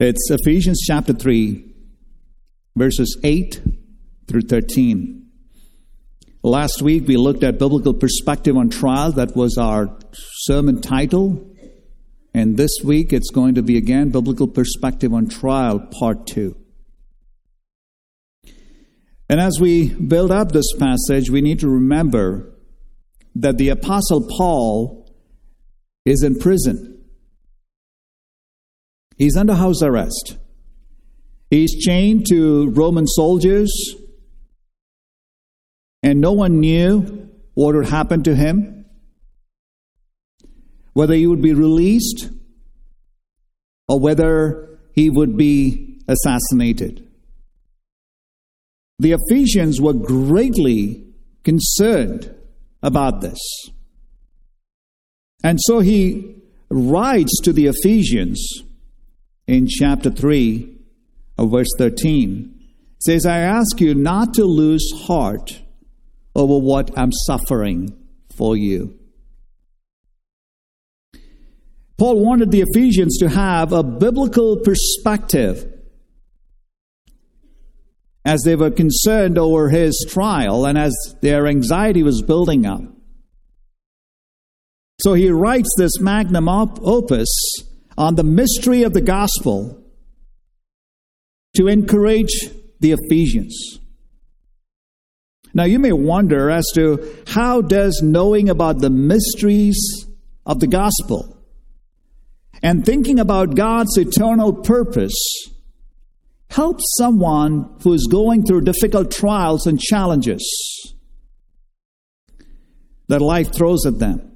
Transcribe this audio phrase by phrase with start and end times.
[0.00, 1.72] It's Ephesians chapter 3,
[2.74, 3.62] verses 8
[4.26, 5.24] through 13.
[6.42, 9.12] Last week we looked at biblical perspective on trial.
[9.12, 11.48] That was our sermon title.
[12.34, 16.56] And this week it's going to be again biblical perspective on trial, part 2.
[19.28, 22.52] And as we build up this passage, we need to remember
[23.36, 25.08] that the Apostle Paul
[26.04, 26.93] is in prison.
[29.16, 30.38] He's under house arrest.
[31.50, 33.72] He's chained to Roman soldiers,
[36.02, 38.86] and no one knew what would happen to him,
[40.92, 42.28] whether he would be released
[43.88, 47.06] or whether he would be assassinated.
[48.98, 51.04] The Ephesians were greatly
[51.42, 52.34] concerned
[52.82, 53.38] about this.
[55.42, 56.36] And so he
[56.70, 58.62] writes to the Ephesians
[59.46, 60.76] in chapter 3
[61.38, 62.54] of verse 13
[63.04, 65.60] says, I ask you not to lose heart
[66.34, 67.96] over what I'm suffering
[68.34, 68.98] for you.
[71.96, 75.70] Paul wanted the Ephesians to have a biblical perspective
[78.24, 82.80] as they were concerned over his trial and as their anxiety was building up.
[85.00, 87.28] So he writes this magnum opus
[87.96, 89.80] on the mystery of the gospel
[91.54, 92.34] to encourage
[92.80, 93.78] the Ephesians.
[95.54, 100.06] Now you may wonder as to how does knowing about the mysteries
[100.44, 101.38] of the gospel
[102.62, 105.14] and thinking about God's eternal purpose
[106.50, 110.94] help someone who is going through difficult trials and challenges
[113.08, 114.32] that life throws at them.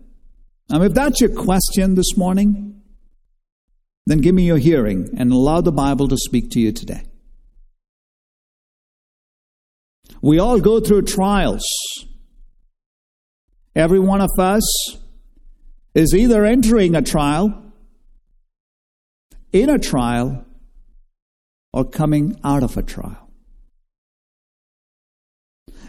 [0.69, 2.78] Now, if that's your question this morning,
[4.09, 7.03] then give me your hearing and allow the Bible to speak to you today.
[10.23, 11.63] We all go through trials.
[13.77, 14.97] Every one of us
[15.95, 17.73] is either entering a trial,
[19.53, 20.45] in a trial,
[21.73, 23.29] or coming out of a trial.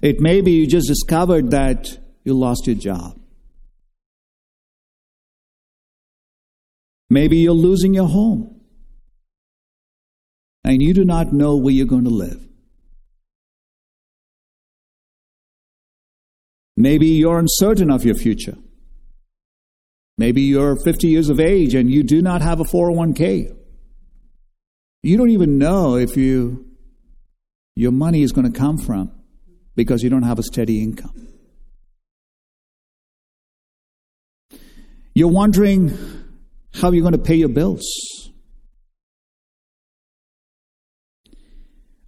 [0.02, 3.19] It may be you just discovered that you lost your job.
[7.10, 8.62] Maybe you're losing your home
[10.64, 12.46] and you do not know where you're going to live.
[16.78, 18.56] Maybe you're uncertain of your future.
[20.18, 23.56] Maybe you're 50 years of age and you do not have a 401k.
[25.02, 26.66] You don't even know if you
[27.76, 29.12] your money is going to come from
[29.76, 31.28] because you don't have a steady income.
[35.14, 35.98] You're wondering
[36.74, 37.86] how are you're going to pay your bills.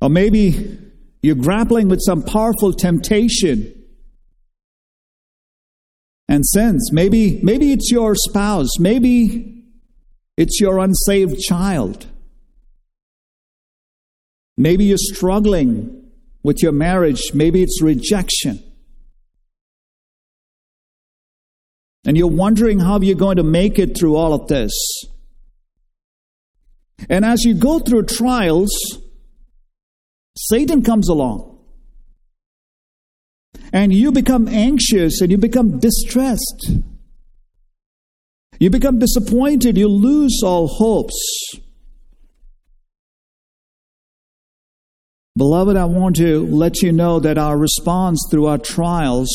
[0.02, 0.80] Or maybe
[1.22, 3.84] you're grappling with some powerful temptation
[6.28, 6.92] and sins.
[6.92, 8.80] Maybe, maybe it's your spouse.
[8.80, 9.64] Maybe
[10.38, 12.08] it's your unsaved child.
[14.58, 16.10] Maybe you're struggling
[16.44, 17.34] with your marriage.
[17.34, 18.64] Maybe it's rejection.
[22.06, 24.74] And you're wondering how you're going to make it through all of this.
[27.10, 28.72] And as you go through trials,
[30.38, 31.60] Satan comes along.
[33.74, 36.72] And you become anxious and you become distressed.
[38.60, 39.78] You become disappointed.
[39.78, 41.54] You lose all hopes.
[45.38, 49.32] Beloved, I want to let you know that our response through our trials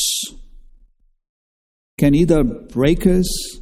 [1.99, 3.59] can either break us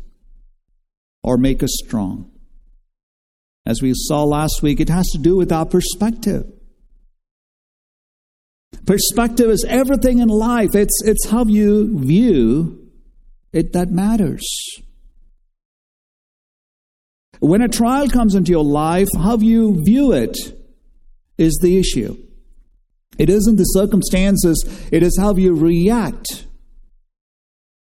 [1.23, 2.31] or make us strong.
[3.67, 6.53] As we saw last week, it has to do with our perspective.
[8.87, 10.75] Perspective is everything in life.
[10.75, 12.91] It's, it's how you view
[13.53, 14.45] it that matters.
[17.39, 20.37] When a trial comes into your life, how you view it
[21.39, 22.17] is the issue.
[23.17, 26.47] It isn't the circumstances, it is how you react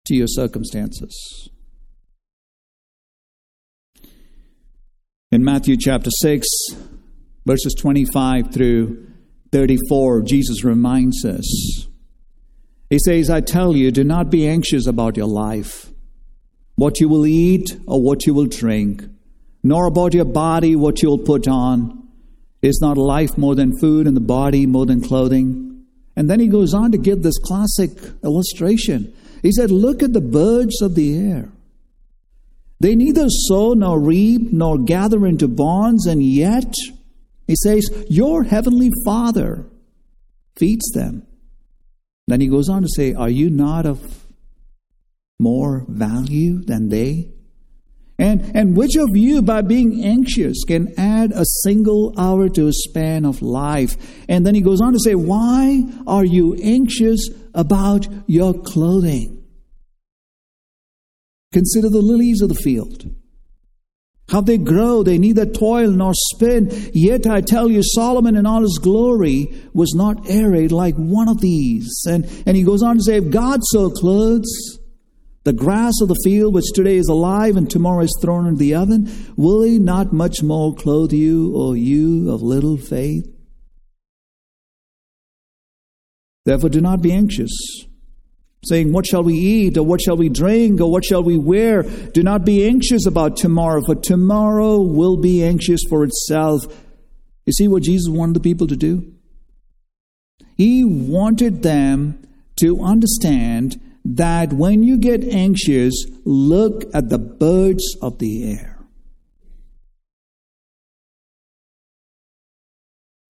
[0.07, 1.49] to your circumstances.
[5.33, 6.47] In Matthew chapter 6,
[7.47, 9.07] verses 25 through
[9.51, 11.89] 34, Jesus reminds us.
[12.91, 15.91] He says, I tell you, do not be anxious about your life,
[16.77, 19.05] what you will eat or what you will drink,
[19.63, 22.03] nor about your body, what you will put on.
[22.61, 25.85] Is not life more than food and the body more than clothing?
[26.17, 27.91] And then he goes on to give this classic
[28.23, 29.15] illustration.
[29.45, 31.51] He said, Look at the birds of the air.
[32.81, 36.73] They neither sow nor reap nor gather into barns, and yet,
[37.47, 39.67] he says, Your heavenly Father
[40.57, 41.27] feeds them.
[42.27, 44.25] Then he goes on to say, Are you not of
[45.39, 47.29] more value than they?
[48.19, 52.73] And, and which of you, by being anxious, can add a single hour to a
[52.73, 53.97] span of life?
[54.27, 59.34] And then he goes on to say, Why are you anxious about your clothing?
[61.55, 63.05] Consider the lilies of the field.
[64.29, 66.69] How they grow, they neither toil nor spin.
[66.93, 71.41] Yet I tell you, Solomon in all his glory was not arrayed like one of
[71.41, 72.03] these.
[72.09, 74.81] And, and he goes on to say, If God so clothes
[75.45, 78.75] the grass of the field, which today is alive and tomorrow is thrown into the
[78.75, 83.33] oven, will he not much more clothe you, O you of little faith?
[86.47, 87.53] Therefore, do not be anxious,
[88.69, 91.83] saying, What shall we eat, or what shall we drink, or what shall we wear?
[91.83, 96.65] Do not be anxious about tomorrow, for tomorrow will be anxious for itself.
[97.47, 99.13] You see what Jesus wanted the people to do?
[100.57, 102.27] He wanted them
[102.57, 105.95] to understand that when you get anxious,
[106.25, 108.75] look at the birds of the air.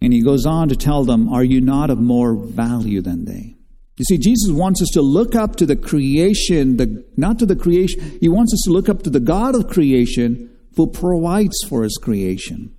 [0.00, 3.53] And he goes on to tell them, Are you not of more value than they?
[3.96, 7.54] You see, Jesus wants us to look up to the creation, the, not to the
[7.54, 8.18] creation.
[8.20, 11.96] He wants us to look up to the God of creation who provides for his
[12.02, 12.74] creation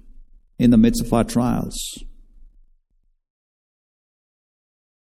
[0.60, 1.78] in the midst of our trials.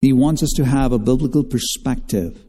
[0.01, 2.45] He wants us to have a biblical perspective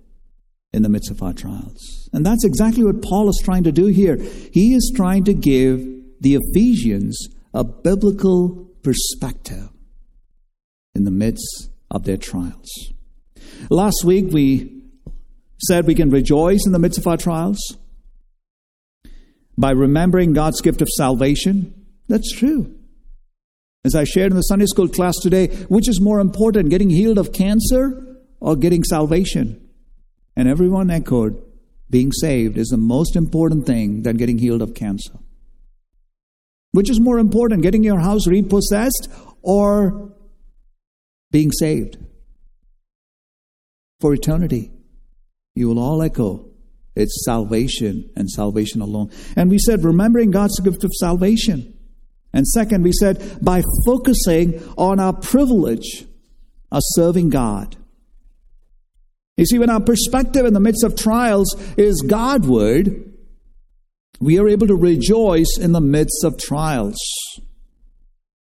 [0.74, 2.10] in the midst of our trials.
[2.14, 4.16] And that's exactly what Paul is trying to do here.
[4.52, 5.86] He is trying to give
[6.22, 9.70] the Ephesians a biblical perspective
[10.96, 12.70] in the midst of their trials.
[13.70, 14.84] Last week we
[15.60, 17.60] said we can rejoice in the midst of our trials
[19.58, 21.74] by remembering God's gift of salvation.
[22.08, 22.76] That's true.
[23.84, 27.18] As I shared in the Sunday school class today, which is more important, getting healed
[27.18, 29.70] of cancer or getting salvation?
[30.36, 31.42] And everyone echoed,
[31.90, 35.14] being saved is the most important thing than getting healed of cancer.
[36.72, 39.10] Which is more important, getting your house repossessed
[39.42, 40.14] or
[41.32, 41.98] being saved?
[44.02, 44.72] For eternity,
[45.56, 46.52] you will all echo
[46.96, 49.12] it's salvation and salvation alone.
[49.36, 51.78] And we said, remembering God's gift of salvation.
[52.34, 56.06] And second, we said, by focusing on our privilege
[56.72, 57.78] of serving God.
[59.38, 63.14] You see, when our perspective in the midst of trials is Godward,
[64.20, 66.98] we are able to rejoice in the midst of trials.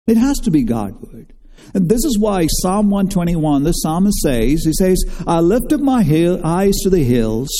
[0.06, 1.31] It has to be Godward.
[1.74, 6.00] And this is why Psalm 121, the psalmist says, he says, I lift up my
[6.44, 7.50] eyes to the hills.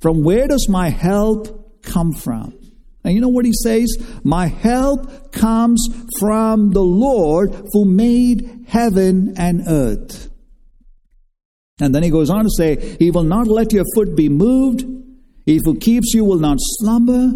[0.00, 2.56] From where does my help come from?
[3.02, 3.88] And you know what he says?
[4.22, 5.86] My help comes
[6.18, 10.28] from the Lord who made heaven and earth.
[11.80, 14.84] And then he goes on to say, He will not let your foot be moved.
[15.46, 17.32] He who keeps you will not slumber.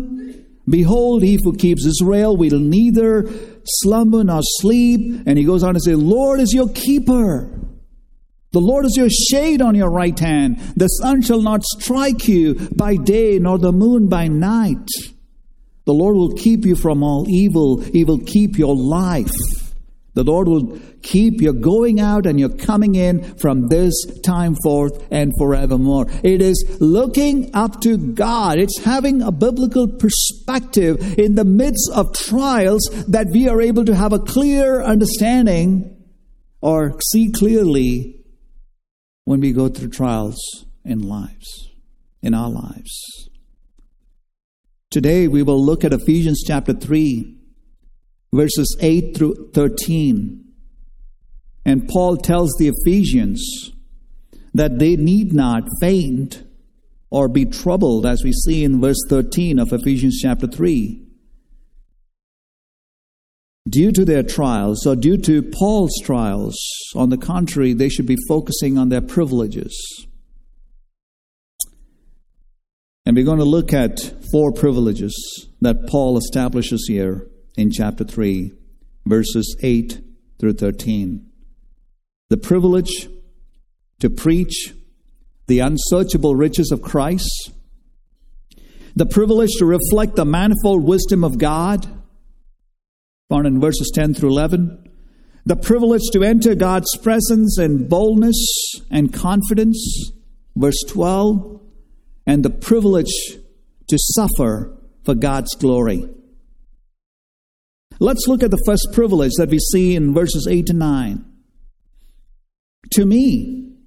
[0.68, 3.22] Behold, he who keeps Israel will neither
[3.64, 5.22] slumber nor sleep.
[5.26, 7.50] And he goes on to say, Lord is your keeper.
[8.52, 10.60] The Lord is your shade on your right hand.
[10.76, 14.88] The sun shall not strike you by day, nor the moon by night.
[15.86, 17.80] The Lord will keep you from all evil.
[17.80, 19.63] He will keep your life.
[20.14, 23.92] The Lord will keep your going out and your coming in from this
[24.22, 26.06] time forth and forevermore.
[26.22, 28.58] It is looking up to God.
[28.58, 33.94] It's having a biblical perspective in the midst of trials that we are able to
[33.94, 35.96] have a clear understanding
[36.60, 38.24] or see clearly
[39.24, 40.38] when we go through trials
[40.84, 41.70] in lives,
[42.22, 43.28] in our lives.
[44.90, 47.33] Today we will look at Ephesians chapter 3
[48.34, 50.44] verses 8 through 13.
[51.64, 53.72] And Paul tells the Ephesians
[54.52, 56.44] that they need not faint
[57.10, 61.00] or be troubled, as we see in verse 13 of Ephesians chapter 3.
[63.68, 66.58] Due to their trials, or due to Paul's trials,
[66.94, 70.06] on the contrary, they should be focusing on their privileges.
[73.06, 74.00] And we're going to look at
[74.32, 75.14] four privileges
[75.60, 78.52] that Paul establishes here in chapter 3,
[79.06, 80.00] verses 8
[80.38, 81.26] through 13.
[82.30, 83.08] The privilege
[84.00, 84.74] to preach
[85.46, 87.52] the unsearchable riches of Christ,
[88.96, 91.86] the privilege to reflect the manifold wisdom of God,
[93.28, 94.88] found in verses 10 through 11,
[95.46, 98.36] the privilege to enter God's presence in boldness
[98.90, 100.10] and confidence,
[100.56, 101.60] verse 12,
[102.26, 103.12] and the privilege
[103.88, 106.08] to suffer for God's glory.
[108.04, 111.24] Let's look at the first privilege that we see in verses 8 to 9.
[112.92, 113.78] To me,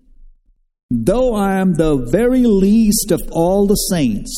[0.89, 4.35] though I am the very least of all the saints,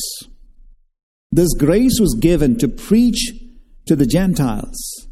[1.31, 3.31] this grace was given to preach
[3.85, 5.07] to the Gentiles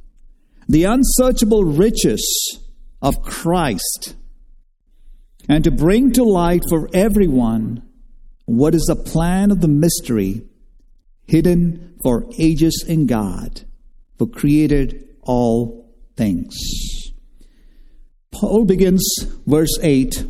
[0.68, 2.60] the unsearchable riches
[3.02, 4.16] of Christ
[5.48, 7.88] and to bring to light for everyone
[8.44, 10.42] what is the plan of the mystery
[11.26, 13.62] hidden for ages in God,
[14.20, 16.56] who created all things.
[18.32, 19.04] Paul begins
[19.46, 20.26] verse 8.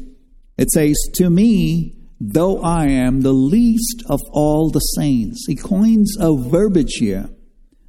[0.58, 5.46] It says, To me, though I am the least of all the saints.
[5.48, 7.30] He coins a verbiage here,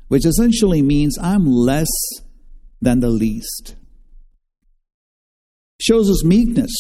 [0.09, 1.89] which essentially means I'm less
[2.81, 3.77] than the least.
[5.81, 6.73] Shows us meekness.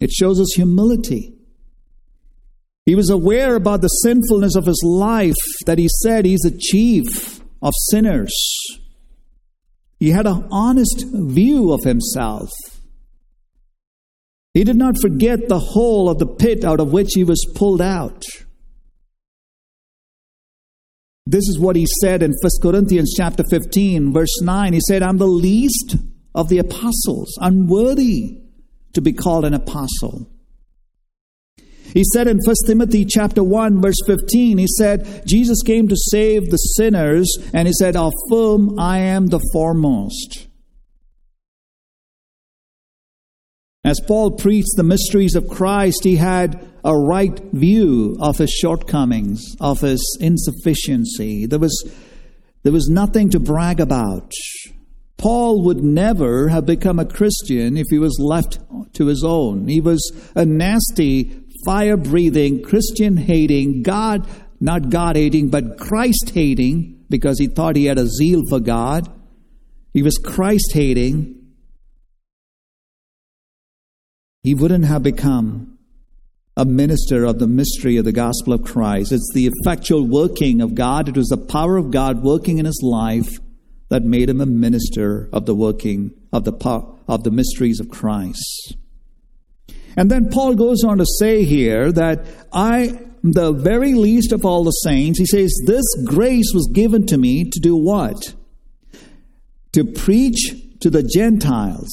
[0.00, 1.34] It shows us humility.
[2.86, 5.34] He was aware about the sinfulness of his life
[5.66, 8.34] that he said he's a chief of sinners.
[10.00, 12.50] He had an honest view of himself.
[14.52, 17.80] He did not forget the hole of the pit out of which he was pulled
[17.80, 18.24] out.
[21.24, 24.72] This is what he said in 1 Corinthians chapter 15 verse 9.
[24.72, 25.96] He said, "I'm the least
[26.34, 28.38] of the apostles, unworthy
[28.92, 30.31] to be called an apostle."
[31.94, 36.50] He said in 1 Timothy chapter 1 verse 15, he said, Jesus came to save
[36.50, 40.48] the sinners, and he said, Of whom I am the foremost.
[43.84, 49.56] As Paul preached the mysteries of Christ, he had a right view of his shortcomings,
[49.60, 51.46] of his insufficiency.
[51.46, 51.92] There was,
[52.62, 54.32] there was nothing to brag about.
[55.16, 58.58] Paul would never have become a Christian if he was left
[58.94, 59.68] to his own.
[59.68, 64.26] He was a nasty, fire breathing, Christian hating, God,
[64.60, 69.08] not God hating, but Christ hating, because he thought he had a zeal for God.
[69.92, 71.38] He was Christ hating.
[74.42, 75.78] He wouldn't have become
[76.56, 79.12] a minister of the mystery of the gospel of Christ.
[79.12, 81.08] It's the effectual working of God.
[81.08, 83.38] It was the power of God working in his life
[83.88, 86.52] that made him a minister of the working of the
[87.08, 88.76] of the mysteries of Christ.
[89.96, 94.64] And then Paul goes on to say here that I, the very least of all
[94.64, 98.34] the saints, he says, This grace was given to me to do what?
[99.72, 101.90] To preach to the Gentiles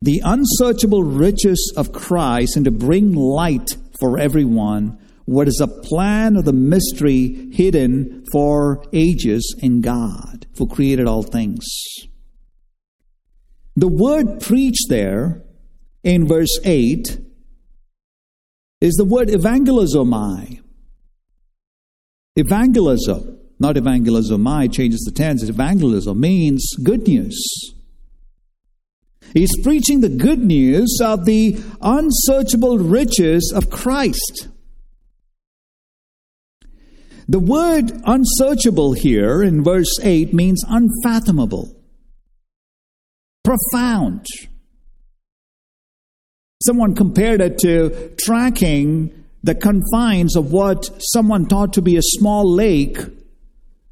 [0.00, 6.36] the unsearchable riches of Christ and to bring light for everyone what is a plan
[6.36, 11.66] of the mystery hidden for ages in God, who created all things.
[13.76, 15.44] The word preach there
[16.02, 17.18] in verse 8
[18.80, 20.60] is the word evangelizomai.
[22.36, 25.42] Evangelism, not evangelizomai, changes the tense.
[25.42, 27.74] Evangelism means good news.
[29.34, 34.48] He's preaching the good news of the unsearchable riches of Christ.
[37.28, 41.76] The word unsearchable here in verse 8 means unfathomable,
[43.44, 44.24] profound,
[46.62, 52.50] Someone compared it to tracking the confines of what someone thought to be a small
[52.50, 52.98] lake,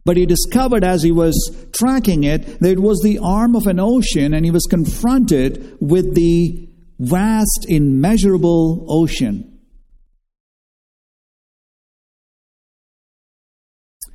[0.04, 1.34] but he discovered as he was
[1.72, 6.14] tracking it that it was the arm of an ocean, and he was confronted with
[6.14, 6.68] the
[6.98, 9.52] vast, immeasurable ocean.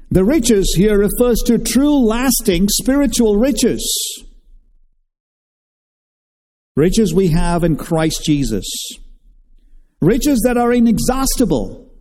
[0.10, 4.28] The riches here refers to true, lasting spiritual riches
[6.76, 8.66] riches we have in Christ Jesus,
[10.02, 11.92] riches that are inexhaustible,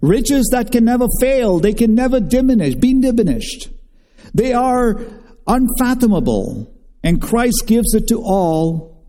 [0.00, 3.68] riches that can never fail, they can never diminish, be diminished.
[4.34, 5.00] They are
[5.46, 9.06] unfathomable, and Christ gives it to all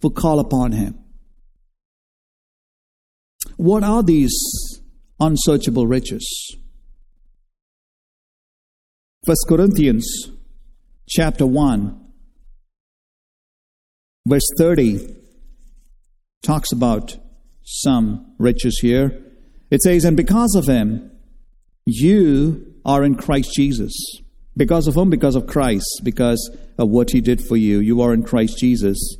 [0.00, 0.98] who call upon Him.
[3.56, 4.32] What are these
[5.20, 6.56] unsearchable riches?
[9.24, 10.04] First Corinthians
[11.08, 12.01] chapter 1
[14.26, 15.16] Verse 30
[16.42, 17.16] talks about
[17.62, 19.22] some riches here.
[19.70, 21.10] It says, And because of him,
[21.86, 23.92] you are in Christ Jesus.
[24.56, 25.10] Because of whom?
[25.10, 26.02] Because of Christ.
[26.04, 27.78] Because of what he did for you.
[27.78, 29.16] You are in Christ Jesus.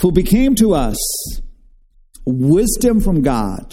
[0.00, 0.98] Who became to us
[2.26, 3.72] wisdom from God.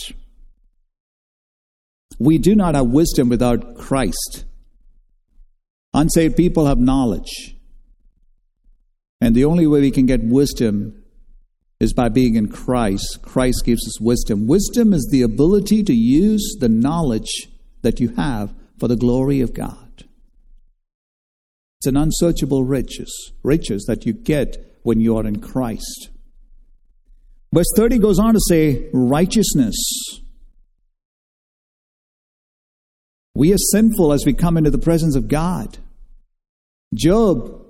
[2.20, 4.46] We do not have wisdom without Christ.
[5.94, 7.53] Unsaved people have knowledge.
[9.24, 11.02] And the only way we can get wisdom
[11.80, 13.20] is by being in Christ.
[13.22, 14.48] Christ gives us wisdom.
[14.48, 17.48] Wisdom is the ability to use the knowledge
[17.84, 20.04] that you have for the glory of God.
[21.80, 26.10] It's an unsearchable riches, riches that you get when you are in Christ.
[27.54, 29.78] Verse 30 goes on to say, righteousness.
[33.36, 35.78] We are sinful as we come into the presence of God.
[36.94, 37.63] Job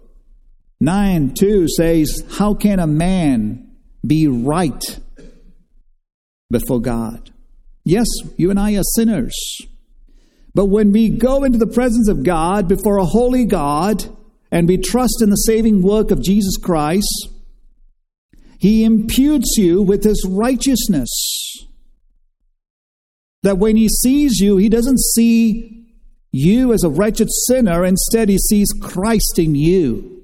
[0.84, 3.72] 9 2 says, How can a man
[4.06, 5.00] be right
[6.52, 7.32] before God?
[7.86, 9.62] Yes, you and I are sinners.
[10.54, 14.04] But when we go into the presence of God before a holy God
[14.52, 17.30] and we trust in the saving work of Jesus Christ,
[18.60, 21.10] He imputes you with His righteousness.
[23.42, 25.88] That when He sees you, He doesn't see
[26.34, 30.23] you as a wretched sinner, instead, He sees Christ in you.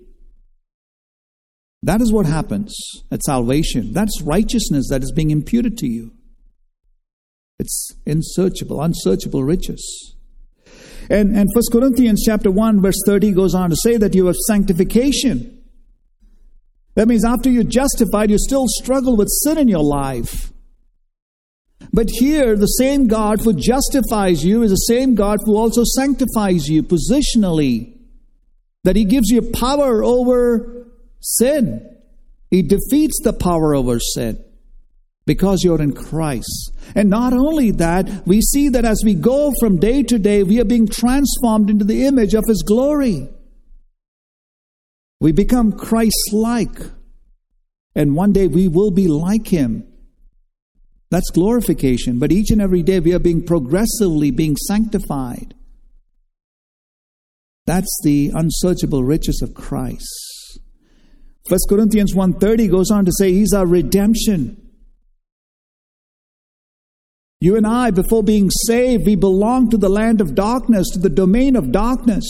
[1.83, 2.75] That is what happens
[3.11, 3.93] at salvation.
[3.93, 6.11] That's righteousness that is being imputed to you.
[7.57, 10.15] It's unsearchable, unsearchable riches.
[11.09, 14.35] And, and 1 Corinthians chapter 1, verse 30 goes on to say that you have
[14.35, 15.63] sanctification.
[16.95, 20.51] That means after you're justified, you still struggle with sin in your life.
[21.91, 26.67] But here, the same God who justifies you is the same God who also sanctifies
[26.67, 27.97] you positionally.
[28.83, 30.78] That He gives you power over
[31.19, 31.97] sin.
[32.49, 34.43] He defeats the power over sin
[35.25, 36.71] because you're in Christ.
[36.95, 40.59] And not only that, we see that as we go from day to day, we
[40.59, 43.29] are being transformed into the image of His glory.
[45.19, 46.79] We become Christ like.
[47.93, 49.85] And one day we will be like Him.
[51.11, 52.17] That's glorification.
[52.17, 55.53] But each and every day we are being progressively being sanctified.
[57.67, 60.38] That's the unsearchable riches of Christ.
[61.47, 64.69] 1 Corinthians 1.30 goes on to say He's our redemption.
[67.41, 71.09] You and I, before being saved, we belong to the land of darkness, to the
[71.09, 72.25] domain of darkness.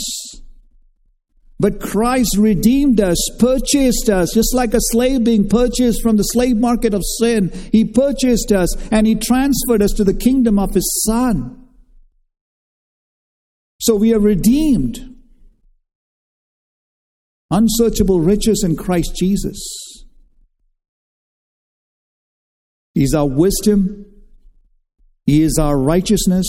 [1.60, 6.56] But Christ redeemed us, purchased us, just like a slave being purchased from the slave
[6.56, 7.52] market of sin.
[7.72, 11.67] He purchased us and He transferred us to the kingdom of His Son.
[13.82, 15.15] So we are redeemed
[17.52, 19.60] unsearchable riches in Christ Jesus.
[22.94, 24.06] He's our wisdom,
[25.26, 26.48] He is our righteousness,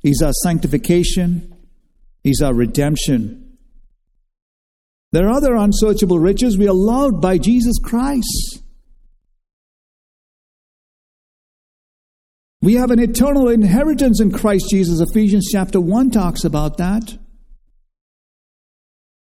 [0.00, 1.54] He's our sanctification,
[2.22, 3.58] He's our redemption.
[5.12, 8.62] There are other unsearchable riches we are loved by Jesus Christ.
[12.60, 14.98] We have an eternal inheritance in Christ Jesus.
[14.98, 17.18] Ephesians chapter 1 talks about that.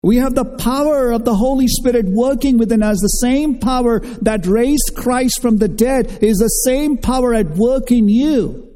[0.09, 2.97] We have the power of the Holy Spirit working within us.
[2.99, 7.93] The same power that raised Christ from the dead is the same power at work
[7.93, 8.75] in you.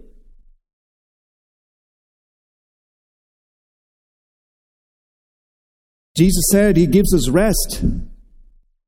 [6.15, 7.83] Jesus said he gives us rest.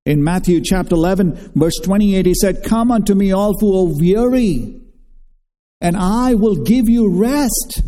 [0.04, 4.82] In Matthew chapter 11, verse 28, he said, Come unto me, all who are weary,
[5.80, 7.80] and I will give you rest.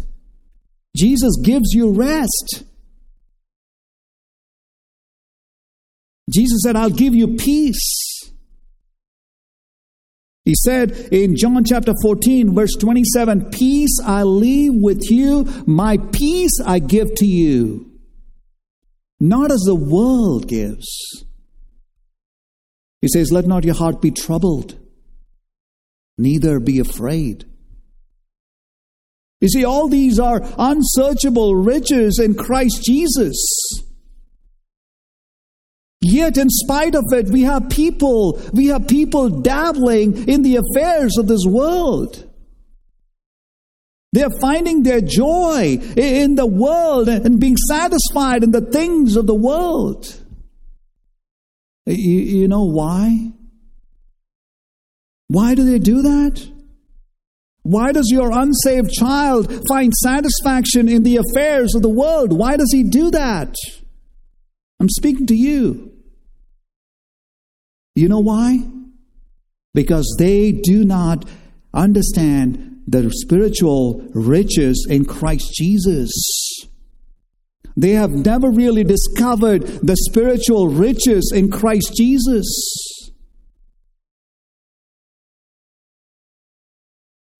[0.96, 2.64] Jesus gives you rest.
[6.30, 8.32] Jesus said, I'll give you peace.
[10.44, 16.60] He said in John chapter 14, verse 27, Peace I leave with you, my peace
[16.64, 17.90] I give to you.
[19.18, 20.86] Not as the world gives.
[23.00, 24.78] He says, Let not your heart be troubled,
[26.16, 27.44] neither be afraid.
[29.40, 33.84] You see, all these are unsearchable riches in Christ Jesus.
[36.08, 41.16] Yet, in spite of it, we have people, we have people dabbling in the affairs
[41.18, 42.22] of this world.
[44.12, 49.26] They are finding their joy in the world and being satisfied in the things of
[49.26, 50.06] the world.
[51.86, 53.32] You know why?
[55.26, 56.48] Why do they do that?
[57.62, 62.32] Why does your unsaved child find satisfaction in the affairs of the world?
[62.32, 63.56] Why does he do that?
[64.78, 65.85] I'm speaking to you.
[67.96, 68.58] You know why?
[69.74, 71.24] Because they do not
[71.72, 76.12] understand the spiritual riches in Christ Jesus.
[77.74, 82.46] They have never really discovered the spiritual riches in Christ Jesus.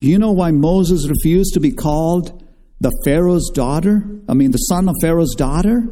[0.01, 2.45] You know why Moses refused to be called
[2.81, 4.05] the Pharaoh's daughter?
[4.29, 5.88] I mean, the son of Pharaoh's daughter?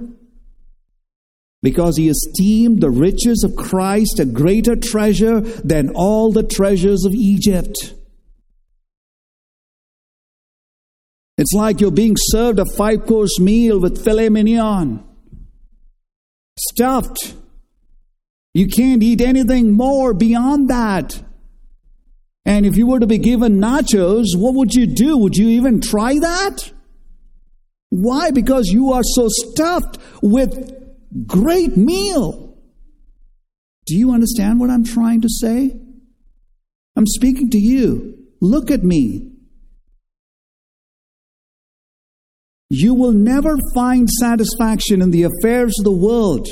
[1.64, 7.14] Because he esteemed the riches of Christ a greater treasure than all the treasures of
[7.14, 7.94] Egypt.
[11.38, 15.02] It's like you're being served a five course meal with filet mignon,
[16.58, 17.34] stuffed.
[18.52, 21.22] You can't eat anything more beyond that.
[22.44, 25.16] And if you were to be given nachos, what would you do?
[25.16, 26.70] Would you even try that?
[27.88, 28.32] Why?
[28.32, 30.83] Because you are so stuffed with
[31.26, 32.56] great meal.
[33.86, 35.78] Do you understand what I'm trying to say?
[36.96, 38.18] I'm speaking to you.
[38.40, 39.30] Look at me.
[42.70, 46.48] You will never find satisfaction in the affairs of the world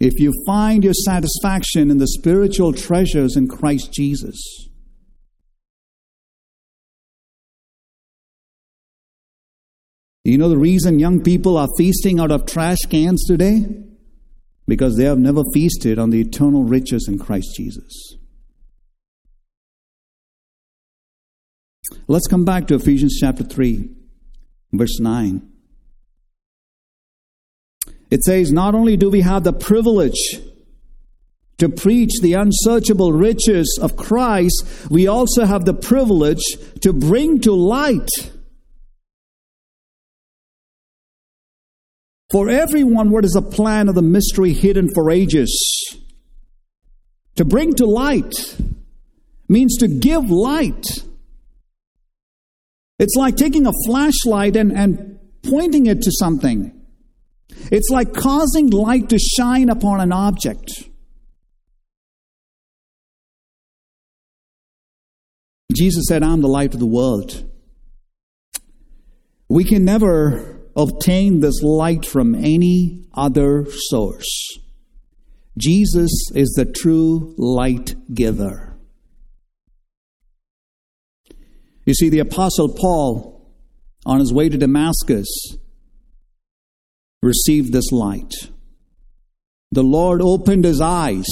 [0.00, 4.67] if you find your satisfaction in the spiritual treasures in Christ Jesus.
[10.28, 13.64] You know the reason young people are feasting out of trash cans today?
[14.66, 18.16] Because they have never feasted on the eternal riches in Christ Jesus.
[22.06, 23.88] Let's come back to Ephesians chapter 3,
[24.74, 25.50] verse 9.
[28.10, 30.40] It says, Not only do we have the privilege
[31.56, 36.42] to preach the unsearchable riches of Christ, we also have the privilege
[36.82, 38.10] to bring to light
[42.30, 45.96] For everyone, what is the plan of the mystery hidden for ages?
[47.36, 48.56] To bring to light
[49.48, 50.84] means to give light.
[52.98, 56.78] It's like taking a flashlight and, and pointing it to something.
[57.72, 60.84] It's like causing light to shine upon an object.
[65.72, 67.48] Jesus said, I'm the light of the world.
[69.48, 74.58] We can never obtain this light from any other source.
[75.58, 78.76] Jesus is the true light giver.
[81.84, 83.44] You see, the Apostle Paul,
[84.06, 85.28] on his way to Damascus,
[87.22, 88.32] received this light.
[89.72, 91.26] The Lord opened his eyes.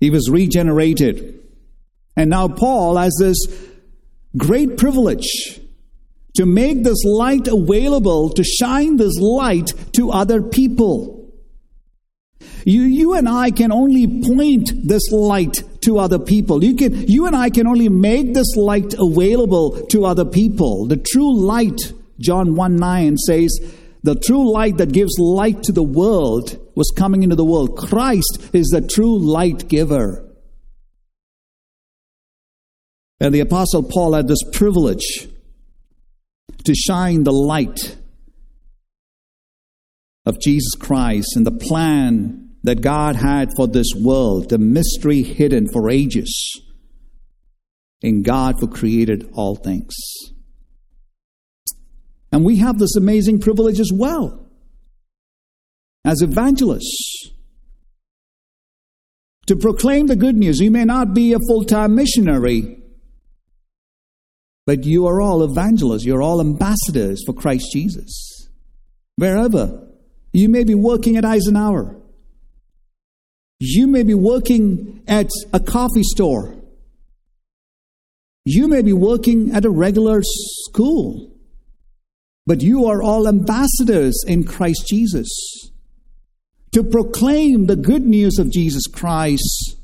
[0.00, 1.38] He was regenerated.
[2.16, 3.36] And now Paul has this
[4.36, 5.60] great privilege
[6.34, 11.30] to make this light available, to shine this light to other people.
[12.64, 16.62] You, you and I can only point this light to other people.
[16.62, 20.86] You can, you and I can only make this light available to other people.
[20.86, 23.58] The true light, John 1 9 says,
[24.04, 27.76] the true light that gives light to the world was coming into the world.
[27.76, 30.28] Christ is the true light giver.
[33.20, 35.28] And the Apostle Paul had this privilege
[36.62, 37.96] to shine the light
[40.24, 45.68] of Jesus Christ and the plan that God had for this world, the mystery hidden
[45.68, 46.60] for ages
[48.00, 49.94] in God who created all things.
[52.30, 54.48] And we have this amazing privilege as well
[56.04, 57.30] as evangelists
[59.46, 60.60] to proclaim the good news.
[60.60, 62.81] You may not be a full time missionary,
[64.66, 68.48] but you are all evangelists, you're all ambassadors for Christ Jesus.
[69.16, 69.88] Wherever.
[70.32, 71.96] You may be working at Eisenhower.
[73.60, 76.56] You may be working at a coffee store.
[78.44, 81.32] You may be working at a regular school.
[82.46, 85.30] But you are all ambassadors in Christ Jesus
[86.72, 89.76] to proclaim the good news of Jesus Christ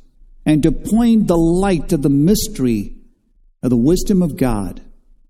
[0.44, 2.97] and to point the light of the mystery
[3.62, 4.80] of the wisdom of God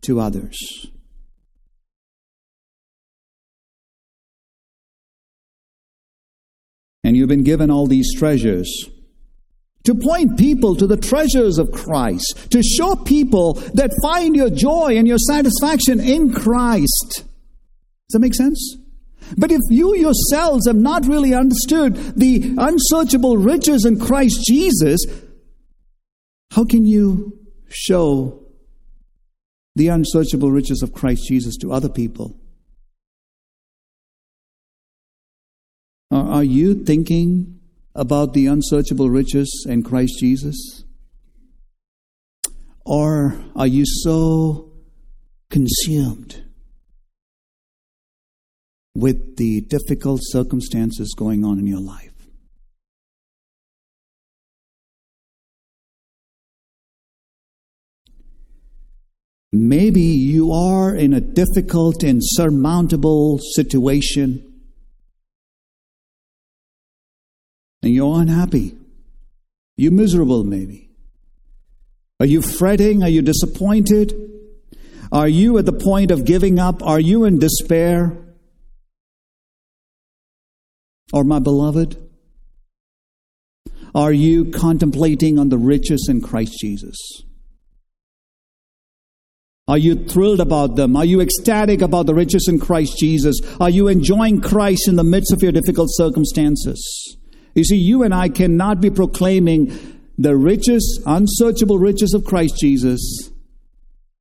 [0.02, 0.86] to others.
[7.04, 8.90] And you've been given all these treasures
[9.84, 14.98] to point people to the treasures of Christ, to show people that find your joy
[14.98, 17.24] and your satisfaction in Christ.
[18.08, 18.76] Does that make sense?
[19.38, 25.00] But if you yourselves have not really understood the unsearchable riches in Christ Jesus,
[26.50, 27.38] how can you
[27.68, 28.42] show
[29.74, 32.36] the unsearchable riches of Christ Jesus to other people?
[36.10, 37.60] Are you thinking
[37.94, 40.84] about the unsearchable riches in Christ Jesus?
[42.84, 44.72] Or are you so
[45.50, 46.44] consumed
[48.94, 52.17] with the difficult circumstances going on in your life?
[59.52, 64.48] Maybe you are in a difficult, insurmountable situation.
[67.82, 68.76] and you're unhappy.
[69.76, 70.90] You're miserable, maybe.
[72.20, 73.02] Are you fretting?
[73.02, 74.14] Are you disappointed?
[75.12, 76.82] Are you at the point of giving up?
[76.82, 78.16] Are you in despair?
[81.12, 81.96] Or, my beloved,
[83.94, 86.98] are you contemplating on the riches in Christ Jesus?
[89.68, 90.96] Are you thrilled about them?
[90.96, 93.38] Are you ecstatic about the riches in Christ Jesus?
[93.60, 97.16] Are you enjoying Christ in the midst of your difficult circumstances?
[97.54, 99.70] You see, you and I cannot be proclaiming
[100.16, 103.30] the riches, unsearchable riches of Christ Jesus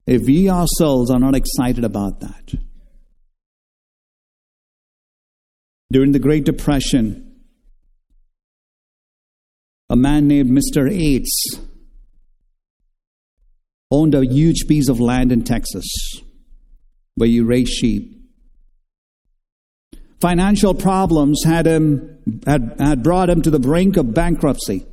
[0.06, 2.54] if we ourselves are not excited about that.
[5.90, 7.42] During the Great Depression,
[9.90, 10.92] a man named Mr.
[10.92, 11.58] Yates
[13.92, 15.86] owned a huge piece of land in Texas
[17.16, 18.14] where you raise sheep.
[20.20, 24.86] Financial problems had him had, had brought him to the brink of bankruptcy.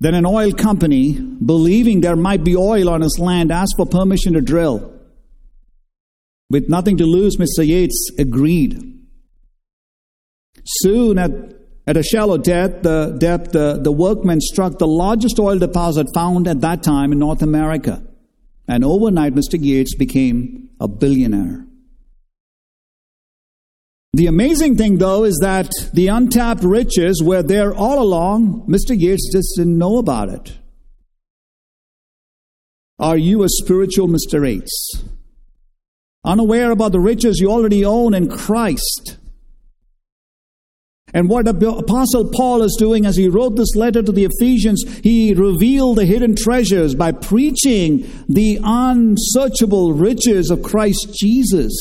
[0.00, 4.34] Then an oil company, believing there might be oil on his land, asked for permission
[4.34, 4.92] to drill.
[6.50, 7.66] With nothing to lose, Mr.
[7.66, 9.00] Yates agreed.
[10.64, 11.30] Soon, at,
[11.86, 16.48] at a shallow depth, the, depth the, the workmen struck the largest oil deposit found
[16.48, 18.02] at that time in North America.
[18.66, 19.62] And overnight, Mr.
[19.62, 21.66] Gates became a billionaire.
[24.14, 28.66] The amazing thing, though, is that the untapped riches were there all along.
[28.68, 28.98] Mr.
[28.98, 30.56] Gates just didn't know about it.
[32.98, 34.42] Are you a spiritual Mr.
[34.44, 35.02] Gates?
[36.24, 39.18] Unaware about the riches you already own in Christ?
[41.14, 45.32] And what Apostle Paul is doing as he wrote this letter to the Ephesians, he
[45.32, 51.72] revealed the hidden treasures by preaching the unsearchable riches of Christ Jesus.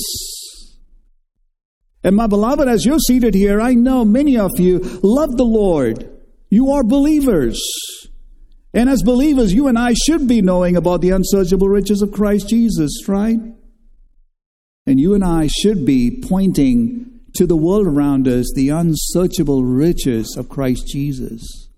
[2.03, 6.09] And my beloved, as you're seated here, I know many of you love the Lord.
[6.51, 7.59] You are believers.
[8.71, 12.49] And as believers, you and I should be knowing about the unsearchable riches of Christ
[12.49, 13.39] Jesus, right?
[14.85, 20.35] And you and I should be pointing to the world around us the unsearchable riches
[20.37, 21.69] of Christ Jesus.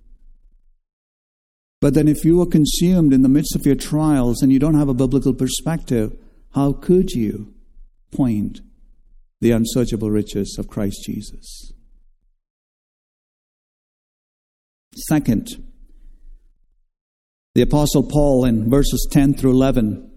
[1.82, 4.78] But then, if you are consumed in the midst of your trials and you don't
[4.78, 6.18] have a biblical perspective,
[6.54, 7.54] how could you
[8.16, 8.62] point
[9.42, 11.74] the unsearchable riches of Christ Jesus.
[14.96, 15.50] Second,
[17.54, 20.12] the Apostle Paul in verses 10 through 11,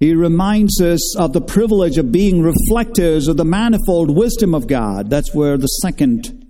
[0.00, 5.10] he reminds us of the privilege of being reflectors of the manifold wisdom of God.
[5.10, 6.46] That's where the second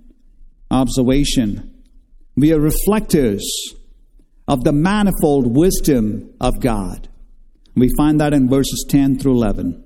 [0.71, 1.83] observation.
[2.37, 3.43] We are reflectors
[4.47, 7.09] of the manifold wisdom of God.
[7.75, 9.83] We find that in verses 10 through 11.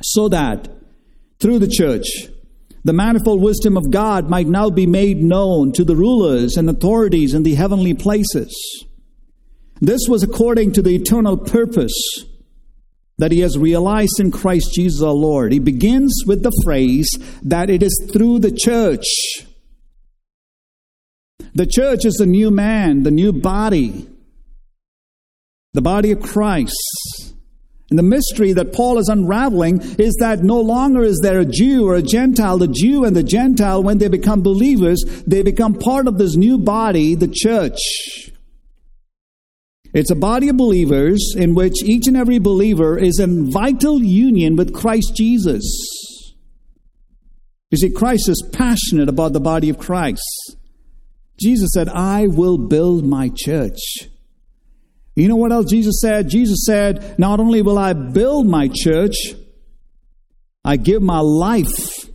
[0.00, 0.68] So that
[1.40, 2.06] through the church,
[2.84, 7.34] the manifold wisdom of God might now be made known to the rulers and authorities
[7.34, 8.86] in the heavenly places.
[9.80, 12.24] This was according to the eternal purpose
[13.18, 15.52] that he has realized in Christ Jesus our Lord.
[15.52, 17.10] He begins with the phrase
[17.42, 19.06] that it is through the church.
[21.54, 24.08] The church is the new man, the new body,
[25.72, 27.34] the body of Christ.
[27.90, 31.88] And the mystery that Paul is unraveling is that no longer is there a Jew
[31.88, 32.58] or a Gentile.
[32.58, 36.58] The Jew and the Gentile, when they become believers, they become part of this new
[36.58, 37.78] body, the church.
[39.98, 44.54] It's a body of believers in which each and every believer is in vital union
[44.54, 45.64] with Christ Jesus.
[47.72, 50.22] You see, Christ is passionate about the body of Christ.
[51.40, 53.80] Jesus said, I will build my church.
[55.16, 56.28] You know what else Jesus said?
[56.28, 59.16] Jesus said, Not only will I build my church,
[60.64, 62.08] I give my life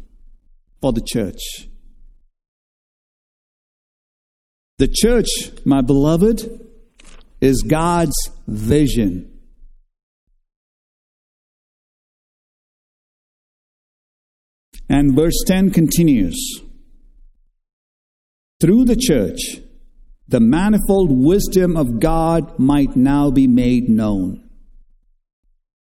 [0.79, 1.67] for the church.
[4.77, 5.27] The church,
[5.65, 6.62] my beloved,
[7.43, 8.15] is God's
[8.47, 9.29] vision.
[14.87, 16.61] And verse 10 continues
[18.61, 19.41] Through the church,
[20.25, 24.49] the manifold wisdom of God might now be made known.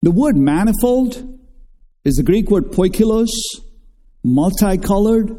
[0.04, 1.40] The word manifold
[2.06, 3.34] is the Greek word poikilos,
[4.24, 5.36] multicolored,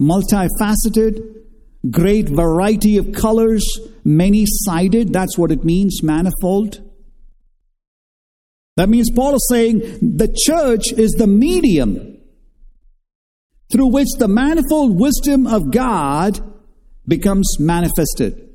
[0.00, 1.39] multifaceted,
[1.88, 3.64] great variety of colors,
[4.04, 5.12] many sided.
[5.12, 6.82] That's what it means, manifold.
[8.76, 12.18] That means Paul is saying the church is the medium
[13.70, 16.40] through which the manifold wisdom of God
[17.06, 18.48] becomes manifested.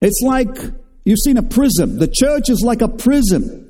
[0.00, 0.56] It's like
[1.04, 1.98] you've seen a prism.
[1.98, 3.68] The church is like a prism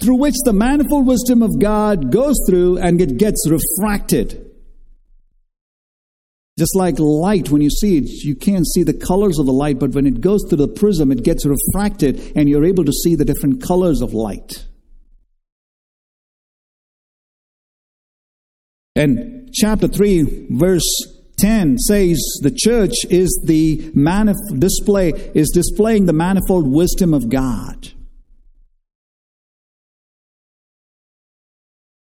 [0.00, 4.49] through which the manifold wisdom of God goes through and it gets refracted.
[6.60, 9.78] Just like light, when you see it, you can't see the colors of the light,
[9.78, 13.14] but when it goes through the prism, it gets refracted and you're able to see
[13.14, 14.66] the different colors of light.
[18.94, 20.84] And chapter 3, verse
[21.38, 27.88] 10 says the church is the manif- display is displaying the manifold wisdom of God.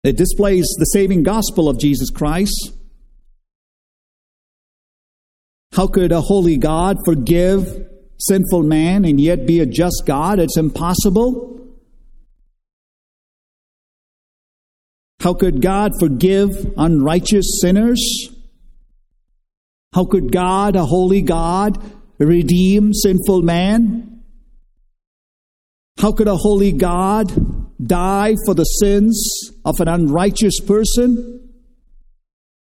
[0.04, 2.72] It displays the saving gospel of Jesus Christ.
[5.82, 7.88] How could a holy God forgive
[8.20, 10.38] sinful man and yet be a just God?
[10.38, 11.76] It's impossible.
[15.22, 18.30] How could God forgive unrighteous sinners?
[19.96, 21.84] How could God, a holy God,
[22.20, 24.22] redeem sinful man?
[25.98, 27.34] How could a holy God
[27.84, 31.50] die for the sins of an unrighteous person?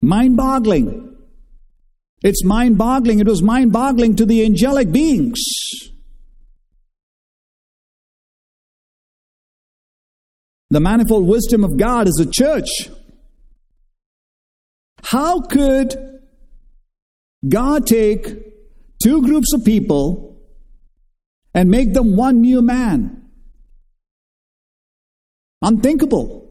[0.00, 1.13] Mind boggling.
[2.24, 3.20] It's mind boggling.
[3.20, 5.38] It was mind boggling to the angelic beings.
[10.70, 12.88] The manifold wisdom of God is a church.
[15.02, 15.94] How could
[17.46, 18.26] God take
[19.02, 20.40] two groups of people
[21.52, 23.28] and make them one new man?
[25.60, 26.43] Unthinkable.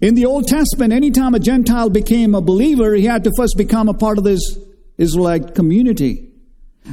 [0.00, 3.88] In the Old Testament, anytime a Gentile became a believer, he had to first become
[3.88, 4.58] a part of this
[4.96, 6.28] Israelite community.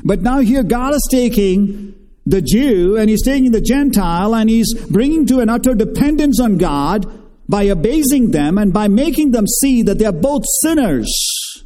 [0.04, 1.96] But now here God is taking
[2.26, 6.58] the Jew and he's taking the Gentile and he's bringing to an utter dependence on
[6.58, 7.06] God
[7.48, 11.64] by abasing them and by making them see that they are both sinners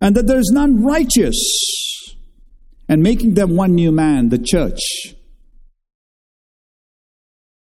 [0.00, 2.16] and that there's none righteous
[2.88, 5.14] and making them one new man, the church.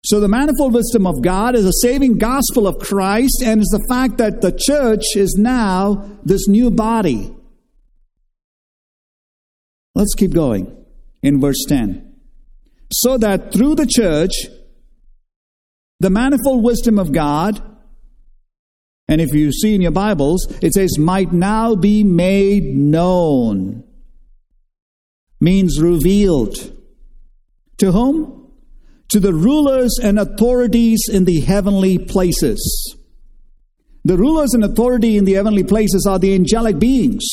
[0.09, 3.85] So, the manifold wisdom of God is a saving gospel of Christ, and is the
[3.87, 7.31] fact that the church is now this new body.
[9.93, 10.75] Let's keep going
[11.21, 12.11] in verse 10.
[12.91, 14.31] So that through the church,
[15.99, 17.61] the manifold wisdom of God,
[19.07, 23.83] and if you see in your Bibles, it says, might now be made known,
[25.39, 26.55] means revealed.
[27.77, 28.38] To whom?
[29.09, 32.95] To the rulers and authorities in the heavenly places.
[34.05, 37.25] The rulers and authority in the heavenly places are the angelic beings.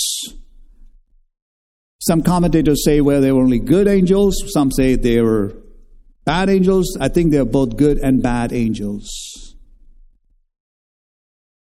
[2.01, 4.37] Some commentators say, well, they were only good angels.
[4.53, 5.57] Some say they were
[6.25, 6.97] bad angels.
[7.01, 9.46] I think they're both good and bad angels.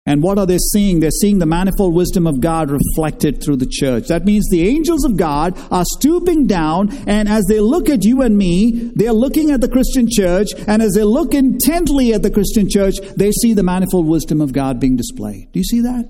[0.09, 1.01] And what are they seeing?
[1.01, 4.07] They're seeing the manifold wisdom of God reflected through the church.
[4.07, 8.23] That means the angels of God are stooping down, and as they look at you
[8.23, 12.31] and me, they're looking at the Christian church, and as they look intently at the
[12.31, 15.51] Christian church, they see the manifold wisdom of God being displayed.
[15.53, 16.09] Do you see that?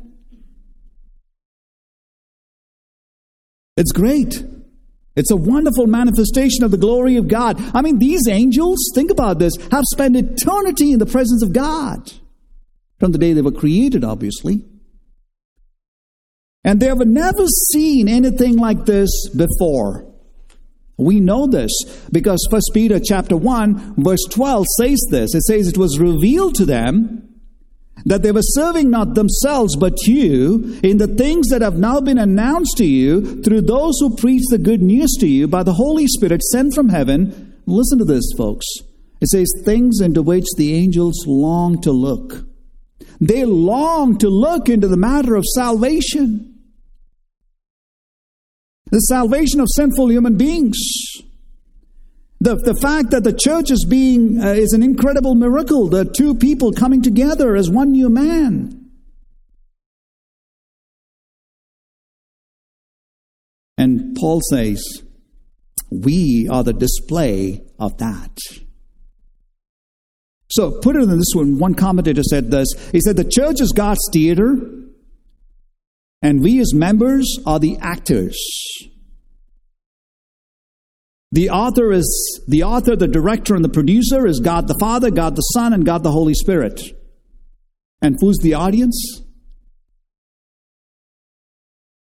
[3.78, 4.44] It's great.
[5.16, 7.56] It's a wonderful manifestation of the glory of God.
[7.74, 12.12] I mean, these angels, think about this, have spent eternity in the presence of God
[12.98, 14.64] from the day they were created, obviously.
[16.64, 20.04] And they have never seen anything like this before.
[20.98, 21.70] We know this
[22.10, 25.34] because 1 Peter chapter 1 verse 12 says this.
[25.34, 27.22] It says it was revealed to them
[28.04, 32.18] that they were serving not themselves but you in the things that have now been
[32.18, 36.06] announced to you through those who preach the good news to you by the Holy
[36.06, 37.54] Spirit sent from heaven.
[37.66, 38.66] Listen to this, folks.
[39.20, 42.46] It says, things into which the angels long to look.
[43.20, 46.54] They long to look into the matter of salvation.
[48.90, 50.78] The salvation of sinful human beings.
[52.40, 55.88] The, the fact that the church is being uh, is an incredible miracle.
[55.88, 58.90] The two people coming together as one new man.
[63.78, 64.82] And Paul says,
[65.90, 68.38] we are the display of that.
[70.50, 71.58] So put it in this one.
[71.58, 72.68] One commentator said this.
[72.92, 74.56] He said, the church is God's theater,
[76.22, 78.38] and we as members are the actors.
[81.32, 85.34] The author is the author, the director, and the producer is God the Father, God
[85.34, 86.80] the Son, and God the Holy Spirit.
[88.00, 89.22] And who's the audience?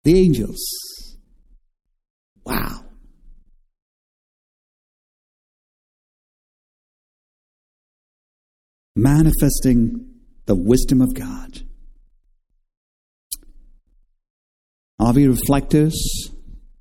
[0.04, 0.60] The angels.
[2.44, 2.81] Wow.
[8.94, 10.06] Manifesting
[10.46, 11.62] the wisdom of God.
[14.98, 16.30] Are we reflectors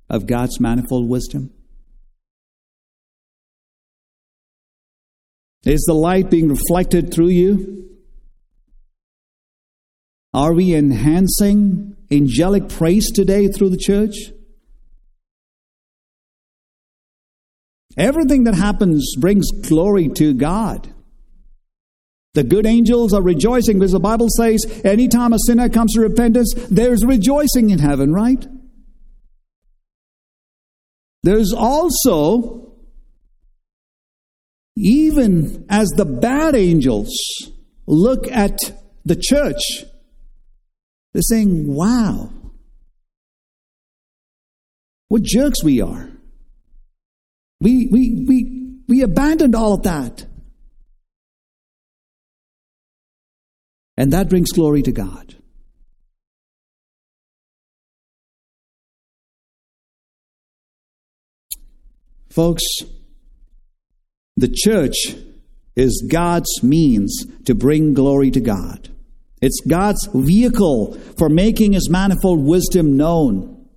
[0.08, 1.50] of God's manifold wisdom?
[5.64, 7.88] Is the light being reflected through you?
[10.34, 14.14] Are we enhancing angelic praise today through the church?
[17.96, 20.92] Everything that happens brings glory to God.
[22.34, 26.54] The good angels are rejoicing because the Bible says anytime a sinner comes to repentance,
[26.70, 28.46] there's rejoicing in heaven, right?
[31.22, 32.72] There's also,
[34.76, 37.12] even as the bad angels
[37.86, 38.58] look at
[39.04, 39.84] the church,
[41.12, 42.30] they're saying, wow,
[45.08, 46.08] what jerks we are.
[47.60, 50.24] We, we, we, we abandoned all of that.
[54.02, 55.36] And that brings glory to God.
[62.28, 62.64] Folks,
[64.36, 64.96] the church
[65.76, 68.88] is God's means to bring glory to God.
[69.40, 73.68] It's God's vehicle for making his manifold wisdom known.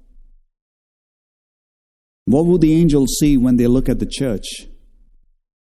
[2.26, 4.66] What will the angels see when they look at the church?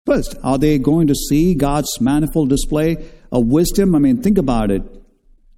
[0.04, 2.98] First, are they going to see God's manifold display
[3.32, 3.94] of wisdom?
[3.96, 4.82] I mean, think about it.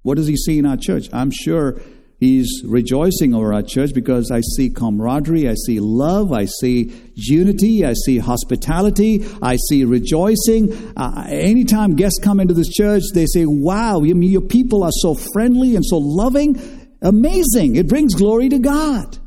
[0.01, 1.09] What does he see in our church?
[1.13, 1.79] I'm sure
[2.19, 7.85] He's rejoicing over our church because I see camaraderie, I see love, I see unity,
[7.85, 10.93] I see hospitality, I see rejoicing.
[10.95, 15.13] Uh, anytime guests come into this church, they say, Wow, you, your people are so
[15.13, 16.57] friendly and so loving.
[17.01, 17.75] Amazing.
[17.75, 19.17] It brings glory to God.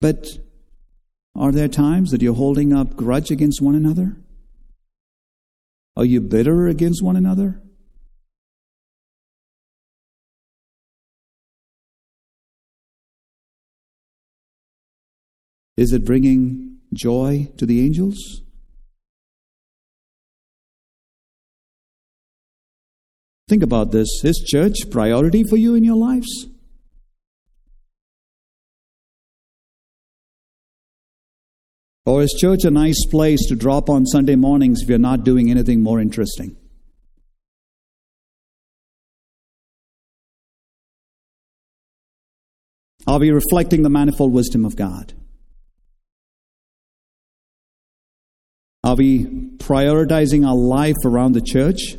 [0.00, 0.26] But
[1.36, 4.16] are there times that you're holding up grudge against one another?
[5.98, 7.60] Are you bitter against one another?
[15.76, 18.42] Is it bringing joy to the angels?
[23.48, 24.08] Think about this.
[24.22, 26.46] Is church priority for you in your lives?
[32.08, 35.50] Or is church a nice place to drop on Sunday mornings if you're not doing
[35.50, 36.56] anything more interesting?
[43.06, 45.12] Are we reflecting the manifold wisdom of God?
[48.82, 49.26] Are we
[49.58, 51.98] prioritizing our life around the church?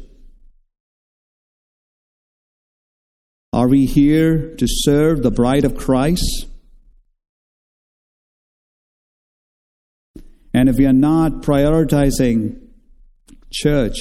[3.53, 6.49] Are we here to serve the bride of Christ?
[10.60, 12.60] And if we are not prioritizing
[13.49, 13.95] church,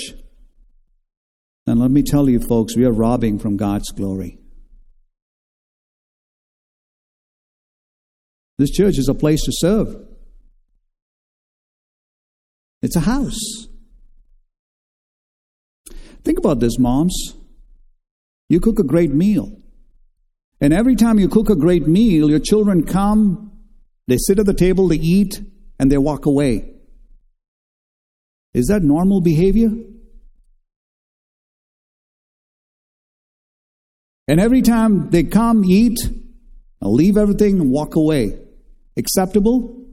[1.67, 4.41] then let me tell you, folks, we are robbing from God's glory.
[8.59, 10.05] This church is a place to serve.
[12.83, 13.69] It's a house.
[16.25, 17.37] Think about this, moms.
[18.49, 19.53] You cook a great meal.
[20.61, 23.53] And every time you cook a great meal, your children come,
[24.09, 25.41] they sit at the table, they eat,
[25.79, 26.75] and they walk away.
[28.55, 29.71] Is that normal behavior?
[34.27, 35.99] And every time they come, eat,
[36.83, 38.39] leave everything, and walk away.
[38.97, 39.87] Acceptable?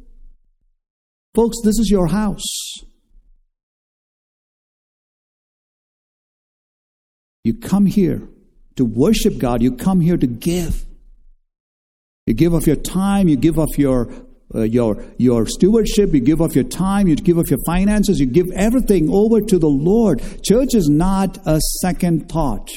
[1.34, 2.44] Folks, this is your house.
[7.44, 8.28] You come here
[8.76, 10.86] to worship God, you come here to give.
[12.26, 14.10] You give of your time, you give of your
[14.56, 18.26] uh, your your stewardship, you give of your time, you give of your finances, you
[18.26, 20.22] give everything over to the Lord.
[20.44, 22.70] Church is not a second thought.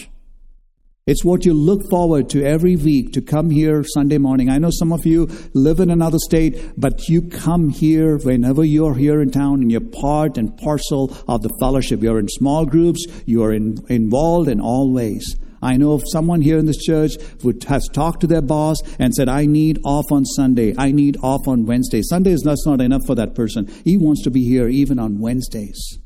[1.08, 4.50] It's what you look forward to every week to come here Sunday morning.
[4.50, 8.94] I know some of you live in another state, but you come here whenever you're
[8.94, 12.02] here in town and you're part and parcel of the fellowship.
[12.02, 15.34] You're in small groups, you're in, involved in all ways.
[15.62, 19.14] I know of someone here in this church who has talked to their boss and
[19.14, 20.74] said, I need off on Sunday.
[20.76, 22.02] I need off on Wednesday.
[22.02, 23.66] Sunday is that's not enough for that person.
[23.84, 25.98] He wants to be here even on Wednesdays.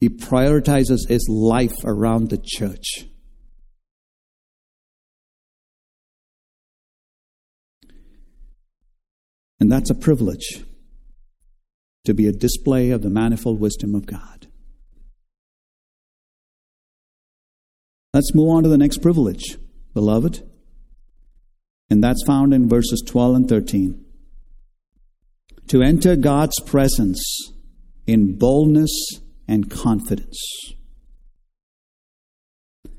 [0.00, 3.06] He prioritizes his life around the church.
[9.60, 10.64] And that's a privilege
[12.06, 14.46] to be a display of the manifold wisdom of God.
[18.12, 19.56] Let's move on to the next privilege,
[19.94, 20.42] beloved.
[21.90, 24.04] And that's found in verses 12 and 13.
[25.68, 27.52] To enter God's presence
[28.06, 28.90] in boldness
[29.46, 30.38] and confidence.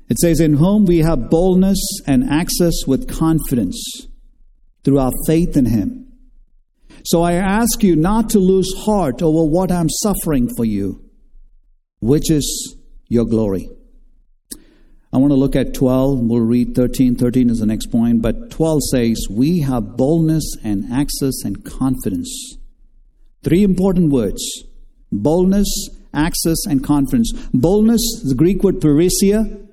[0.08, 4.06] It says, In whom we have boldness and access with confidence
[4.84, 6.12] through our faith in Him.
[7.04, 11.04] So I ask you not to lose heart over what I'm suffering for you,
[12.00, 12.76] which is
[13.08, 13.68] your glory.
[15.12, 16.20] I want to look at 12.
[16.20, 17.16] We'll read 13.
[17.16, 18.22] 13 is the next point.
[18.22, 22.56] But 12 says, We have boldness and access and confidence.
[23.42, 24.42] Three important words
[25.10, 27.30] boldness, access, and confidence.
[27.52, 29.68] Boldness, the Greek word parrhesia,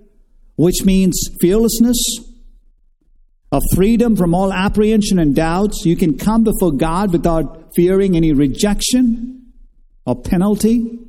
[0.57, 1.97] which means fearlessness,
[3.51, 5.85] a freedom from all apprehension and doubts.
[5.85, 9.53] You can come before God without fearing any rejection
[10.05, 10.99] or penalty.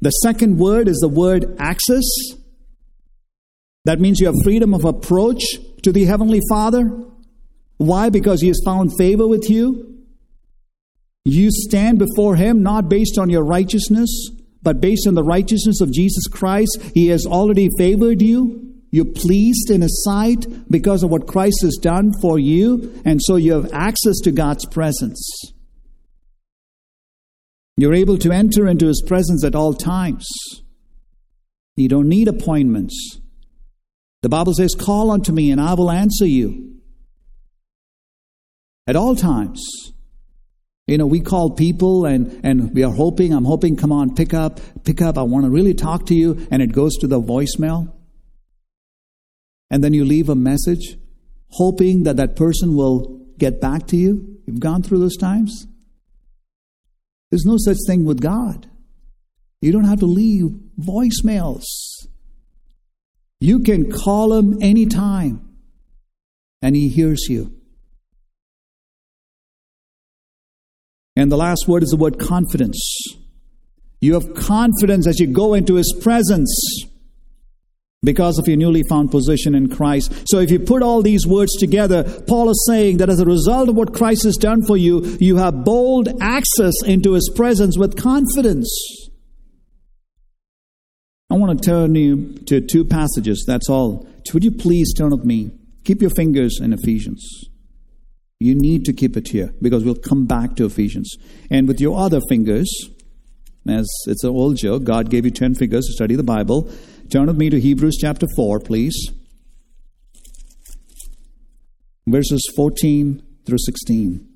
[0.00, 2.04] The second word is the word access.
[3.84, 5.42] That means you have freedom of approach
[5.82, 6.90] to the Heavenly Father.
[7.78, 8.10] Why?
[8.10, 10.04] Because He has found favor with you.
[11.24, 14.30] You stand before Him not based on your righteousness,
[14.62, 16.80] but based on the righteousness of Jesus Christ.
[16.94, 18.74] He has already favored you.
[18.90, 23.36] You're pleased in His sight because of what Christ has done for you, and so
[23.36, 25.52] you have access to God's presence.
[27.82, 30.24] You're able to enter into His presence at all times.
[31.74, 33.18] You don't need appointments.
[34.20, 36.76] The Bible says, Call unto me and I will answer you.
[38.86, 39.60] At all times.
[40.86, 44.32] You know, we call people and, and we are hoping, I'm hoping, come on, pick
[44.32, 47.20] up, pick up, I want to really talk to you, and it goes to the
[47.20, 47.92] voicemail.
[49.72, 50.98] And then you leave a message,
[51.48, 54.38] hoping that that person will get back to you.
[54.46, 55.66] You've gone through those times.
[57.32, 58.68] There's no such thing with God.
[59.62, 61.64] You don't have to leave voicemails.
[63.40, 65.40] You can call him anytime,
[66.60, 67.54] and he hears you.
[71.16, 72.78] And the last word is the word confidence.
[74.02, 76.84] You have confidence as you go into his presence
[78.04, 80.12] because of your newly found position in Christ.
[80.26, 83.68] So if you put all these words together, Paul is saying that as a result
[83.68, 87.96] of what Christ has done for you, you have bold access into his presence with
[87.96, 88.68] confidence.
[91.30, 93.44] I want to turn you to two passages.
[93.46, 94.08] That's all.
[94.34, 95.52] Would you please turn with me?
[95.84, 97.48] Keep your fingers in Ephesians.
[98.40, 101.14] You need to keep it here because we'll come back to Ephesians.
[101.50, 102.68] And with your other fingers,
[103.68, 106.68] as it's an old joke, God gave you 10 fingers to study the Bible.
[107.10, 109.10] Turn with me to Hebrews chapter 4, please.
[112.06, 114.28] Verses 14 through 16.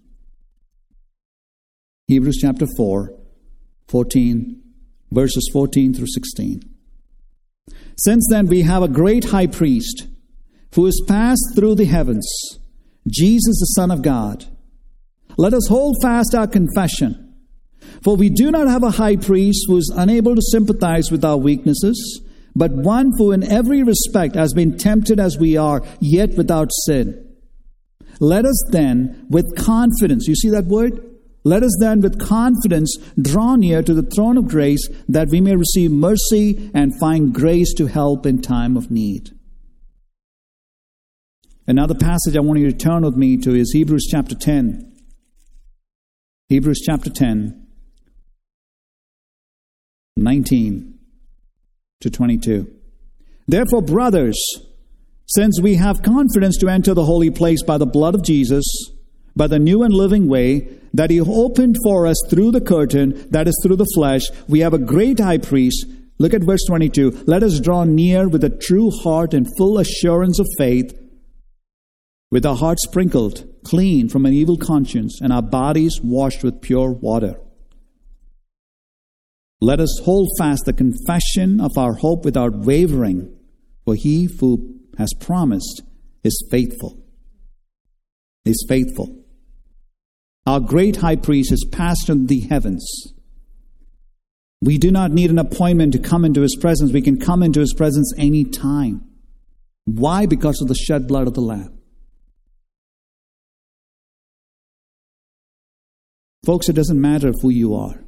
[2.09, 3.13] Hebrews chapter 4,
[3.89, 4.63] 14,
[5.11, 6.63] verses 14 through 16.
[7.99, 10.07] Since then, we have a great high priest
[10.75, 12.29] who has passed through the heavens,
[13.09, 14.45] Jesus, the Son of God.
[15.37, 17.35] Let us hold fast our confession.
[18.03, 21.39] For we do not have a high priest who is unable to sympathize with our
[21.39, 22.21] weaknesses
[22.57, 27.23] but one who in every respect has been tempted as we are, yet without sin.
[28.19, 31.05] Let us then, with confidence, you see that word?
[31.45, 35.55] Let us then, with confidence, draw near to the throne of grace that we may
[35.55, 39.33] receive mercy and find grace to help in time of need.
[41.67, 44.95] Another passage I want you to turn with me to is Hebrews chapter 10.
[46.49, 47.67] Hebrews chapter 10,
[50.17, 50.96] 19
[52.01, 52.73] to 22.
[53.47, 54.39] Therefore, brothers,
[55.27, 58.65] since we have confidence to enter the holy place by the blood of Jesus,
[59.35, 63.49] by the new and living way that He opened for us through the curtain, that
[63.49, 65.87] is through the flesh, we have a great high priest.
[66.19, 67.25] Look at verse 22.
[67.27, 70.99] Let us draw near with a true heart and full assurance of faith,
[72.31, 76.93] with our hearts sprinkled clean from an evil conscience and our bodies washed with pure
[76.93, 77.37] water.
[79.61, 83.35] Let us hold fast the confession of our hope without wavering,
[83.85, 85.83] for he who has promised
[86.23, 87.03] is faithful.
[88.45, 89.25] Is faithful.
[90.47, 92.87] Our great high priest has passed into the heavens.
[94.61, 96.93] We do not need an appointment to come into his presence.
[96.93, 99.05] We can come into his presence any time.
[99.85, 100.27] Why?
[100.27, 101.79] Because of the shed blood of the Lamb.
[106.45, 108.06] Folks, it doesn't matter who you are.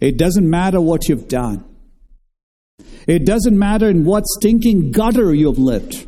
[0.00, 1.64] It doesn't matter what you've done.
[3.06, 6.06] It doesn't matter in what stinking gutter you've lived.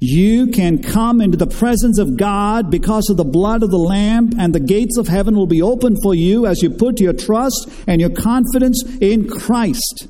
[0.00, 4.32] You can come into the presence of God because of the blood of the Lamb,
[4.38, 7.70] and the gates of heaven will be open for you as you put your trust
[7.86, 10.08] and your confidence in Christ.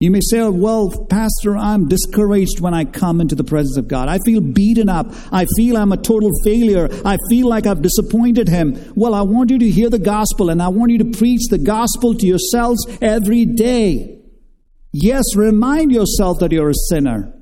[0.00, 4.08] You may say, well, Pastor, I'm discouraged when I come into the presence of God.
[4.08, 5.08] I feel beaten up.
[5.32, 6.88] I feel I'm a total failure.
[7.04, 8.92] I feel like I've disappointed Him.
[8.94, 11.58] Well, I want you to hear the gospel and I want you to preach the
[11.58, 14.20] gospel to yourselves every day.
[14.92, 17.34] Yes, remind yourself that you're a sinner.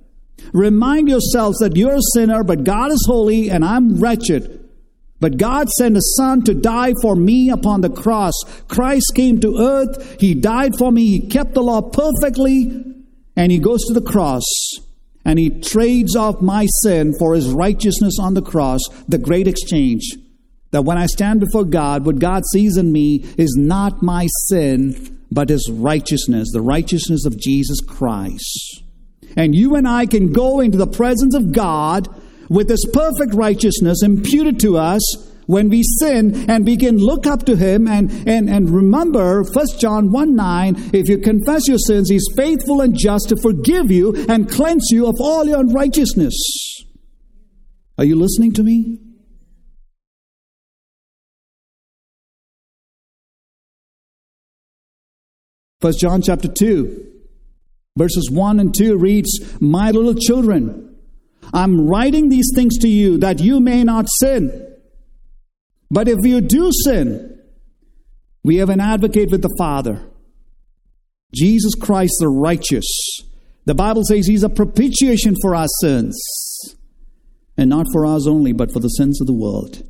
[0.54, 4.65] Remind yourselves that you're a sinner, but God is holy and I'm wretched.
[5.18, 8.34] But God sent a son to die for me upon the cross.
[8.68, 10.20] Christ came to earth.
[10.20, 11.06] He died for me.
[11.06, 12.84] He kept the law perfectly.
[13.34, 14.44] And he goes to the cross
[15.26, 20.02] and he trades off my sin for his righteousness on the cross, the great exchange.
[20.70, 25.18] That when I stand before God, what God sees in me is not my sin,
[25.32, 28.84] but his righteousness, the righteousness of Jesus Christ.
[29.36, 32.08] And you and I can go into the presence of God
[32.49, 35.03] with this perfect righteousness imputed to us
[35.47, 39.66] when we sin and we can look up to him and, and, and remember 1
[39.78, 44.14] John 1 9, if you confess your sins, he's faithful and just to forgive you
[44.28, 46.34] and cleanse you of all your unrighteousness.
[47.99, 48.99] Are you listening to me?
[55.80, 57.12] First John chapter 2,
[57.97, 60.86] verses 1 and 2 reads, My little children,
[61.57, 64.74] I'm writing these things to you that you may not sin.
[65.90, 67.40] But if you do sin,
[68.44, 70.07] we have an advocate with the Father,
[71.34, 72.86] Jesus Christ the righteous.
[73.64, 76.20] The Bible says he's a propitiation for our sins,
[77.57, 79.82] and not for ours only, but for the sins of the world.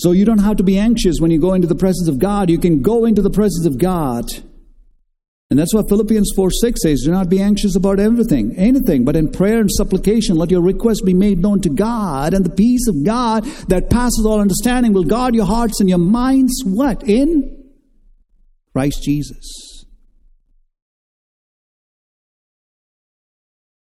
[0.00, 2.50] So you don't have to be anxious when you go into the presence of God.
[2.50, 4.24] You can go into the presence of God
[5.50, 9.16] and that's what Philippians 4 6 says do not be anxious about everything, anything, but
[9.16, 12.86] in prayer and supplication, let your requests be made known to God, and the peace
[12.86, 16.62] of God that passes all understanding will guard your hearts and your minds.
[16.66, 17.08] What?
[17.08, 17.72] In
[18.74, 19.86] Christ Jesus.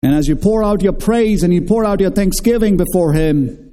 [0.03, 3.68] And as you pour out your praise and you pour out your thanksgiving before Him,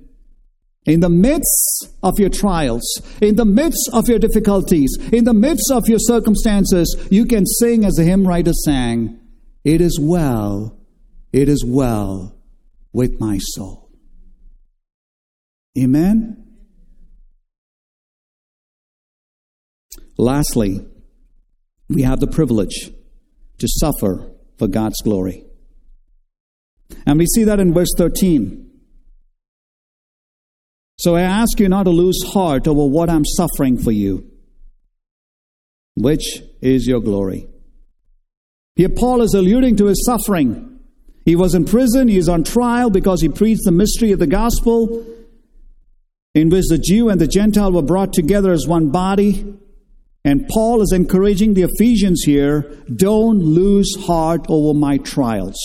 [0.87, 5.70] in the midst of your trials, in the midst of your difficulties, in the midst
[5.72, 9.18] of your circumstances, you can sing as the hymn writer sang,
[9.64, 10.78] It is well,
[11.32, 12.37] it is well
[12.93, 13.91] with my soul.
[15.76, 16.45] Amen?
[20.16, 20.87] Lastly,
[21.89, 22.91] we have the privilege
[23.59, 25.45] to suffer for God's glory.
[27.05, 28.65] And we see that in verse 13.
[30.99, 34.30] So I ask you not to lose heart over what I'm suffering for you,
[35.94, 37.47] which is your glory.
[38.76, 40.80] Here, Paul is alluding to his suffering.
[41.24, 44.26] He was in prison, he is on trial because he preached the mystery of the
[44.26, 45.05] gospel,
[46.34, 49.55] in which the Jew and the Gentile were brought together as one body.
[50.24, 52.62] And Paul is encouraging the Ephesians here
[52.94, 55.57] don't lose heart over my trials.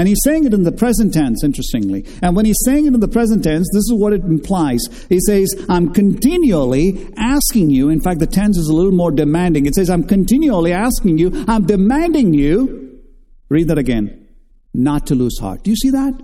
[0.00, 2.06] And he's saying it in the present tense, interestingly.
[2.22, 4.80] And when he's saying it in the present tense, this is what it implies.
[5.10, 7.90] He says, I'm continually asking you.
[7.90, 9.66] In fact, the tense is a little more demanding.
[9.66, 13.02] It says, I'm continually asking you, I'm demanding you.
[13.50, 14.26] Read that again.
[14.72, 15.64] Not to lose heart.
[15.64, 16.18] Do you see that?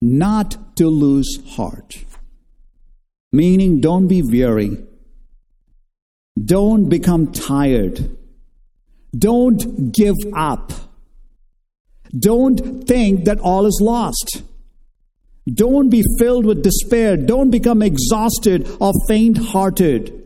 [0.00, 2.02] Not to lose heart.
[3.30, 4.82] Meaning, don't be weary.
[6.42, 8.16] Don't become tired.
[9.14, 10.72] Don't give up.
[12.16, 14.42] Don't think that all is lost.
[15.52, 17.16] Don't be filled with despair.
[17.16, 20.22] Don't become exhausted or faint hearted.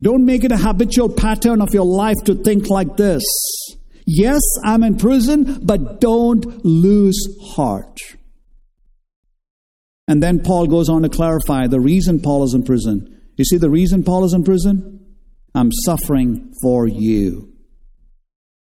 [0.00, 3.24] Don't make it a habitual pattern of your life to think like this.
[4.06, 7.98] Yes, I'm in prison, but don't lose heart.
[10.06, 13.20] And then Paul goes on to clarify the reason Paul is in prison.
[13.36, 15.04] You see, the reason Paul is in prison?
[15.54, 17.47] I'm suffering for you.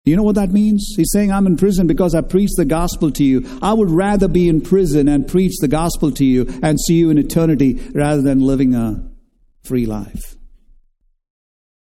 [0.06, 0.94] You know what that means?
[0.98, 3.60] He's saying, I'm in prison because I preached the gospel to you.
[3.62, 7.10] I would rather be in prison and preach the gospel to you and see you
[7.10, 9.10] in eternity rather than living a
[9.64, 10.36] free life.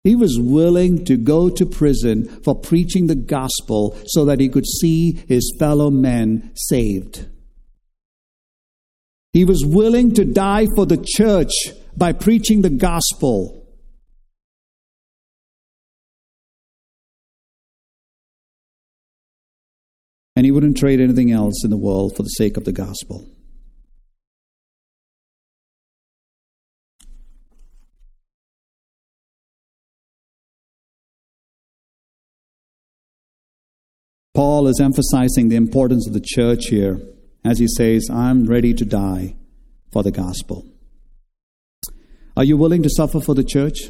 [0.03, 4.65] He was willing to go to prison for preaching the gospel so that he could
[4.65, 7.27] see his fellow men saved.
[9.33, 11.51] He was willing to die for the church
[11.95, 13.66] by preaching the gospel.
[20.37, 23.27] And he wouldn't trade anything else in the world for the sake of the gospel.
[34.35, 37.01] Paul is emphasizing the importance of the church here
[37.43, 39.35] as he says, I'm ready to die
[39.91, 40.67] for the gospel.
[42.35, 43.89] Are you willing to suffer for the church?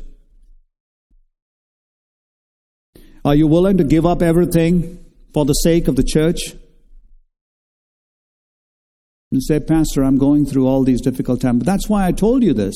[3.25, 6.55] Are you willing to give up everything for the sake of the church?
[9.31, 11.59] And say, Pastor, I'm going through all these difficult times.
[11.59, 12.75] But that's why I told you this.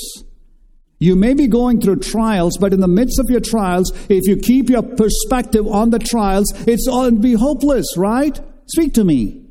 [1.00, 4.38] You may be going through trials, but in the midst of your trials, if you
[4.38, 8.40] keep your perspective on the trials, it's all be hopeless, right?
[8.68, 9.42] Speak to me.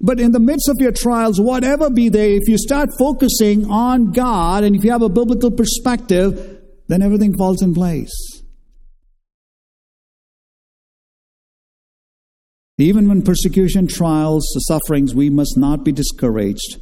[0.00, 4.12] But in the midst of your trials, whatever be they, if you start focusing on
[4.12, 8.39] God and if you have a biblical perspective, then everything falls in place.
[12.80, 16.80] Even when persecution, trials, sufferings, we must not be discouraged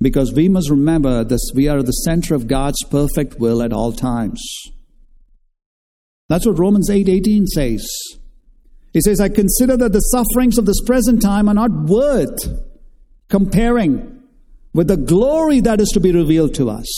[0.00, 3.72] because we must remember that we are at the center of God's perfect will at
[3.72, 4.42] all times.
[6.28, 7.86] That's what Romans 8:18 says.
[8.92, 12.38] He says, I consider that the sufferings of this present time are not worth
[13.28, 14.22] comparing
[14.72, 16.88] with the glory that is to be revealed to us.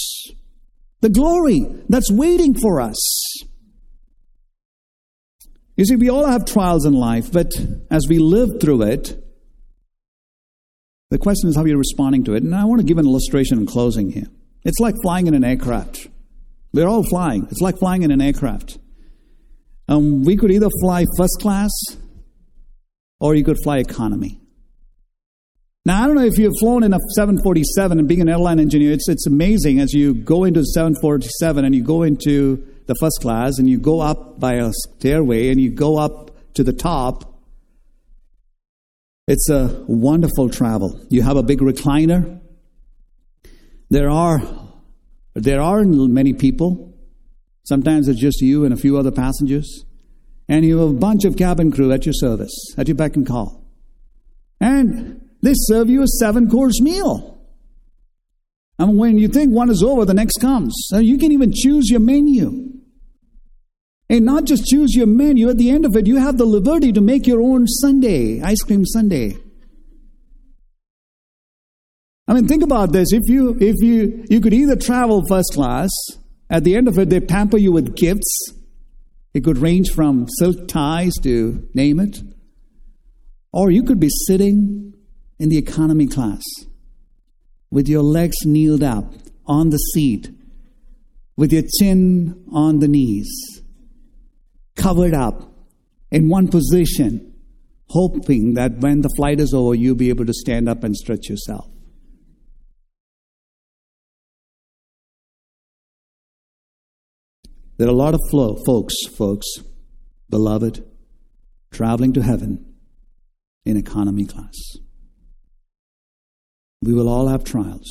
[1.01, 3.45] The glory that's waiting for us.
[5.81, 7.55] You see, we all have trials in life, but
[7.91, 9.19] as we live through it,
[11.09, 12.43] the question is how you're responding to it.
[12.43, 14.27] And I want to give an illustration in closing here.
[14.63, 16.07] It's like flying in an aircraft.
[16.75, 17.49] We're all flying.
[17.51, 18.77] It's like flying in an aircraft.
[19.89, 21.71] Um, we could either fly first class
[23.19, 24.39] or you could fly economy.
[25.87, 28.93] Now, I don't know if you've flown in a 747 and being an airline engineer,
[28.93, 33.59] it's, it's amazing as you go into 747 and you go into the first class
[33.59, 37.41] and you go up by a stairway and you go up to the top.
[39.29, 41.01] It's a wonderful travel.
[41.09, 42.41] You have a big recliner.
[43.91, 44.43] There are
[45.35, 46.99] there aren't many people.
[47.63, 49.85] Sometimes it's just you and a few other passengers.
[50.49, 53.25] And you have a bunch of cabin crew at your service, at your beck and
[53.25, 53.65] call.
[54.61, 57.39] And they serve you a seven course meal.
[58.81, 60.75] And when you think one is over, the next comes.
[60.89, 62.70] So you can even choose your menu.
[64.11, 66.91] And not just choose your menu, at the end of it, you have the liberty
[66.93, 69.35] to make your own sundae, ice cream sundae.
[72.27, 73.13] I mean, think about this.
[73.13, 75.91] If you if you you could either travel first class,
[76.51, 78.53] at the end of it, they pamper you with gifts.
[79.33, 82.21] It could range from silk ties to name it.
[83.53, 84.93] Or you could be sitting
[85.39, 86.43] in the economy class
[87.71, 89.13] with your legs kneeled up
[89.47, 90.31] on the seat,
[91.37, 93.60] with your chin on the knees
[94.81, 95.53] covered up
[96.11, 97.35] in one position,
[97.89, 101.29] hoping that when the flight is over, you'll be able to stand up and stretch
[101.29, 101.67] yourself.
[107.77, 109.47] There are a lot of folks, folks,
[110.29, 110.85] beloved,
[111.71, 112.75] traveling to heaven
[113.65, 114.55] in economy class.
[116.83, 117.91] We will all have trials,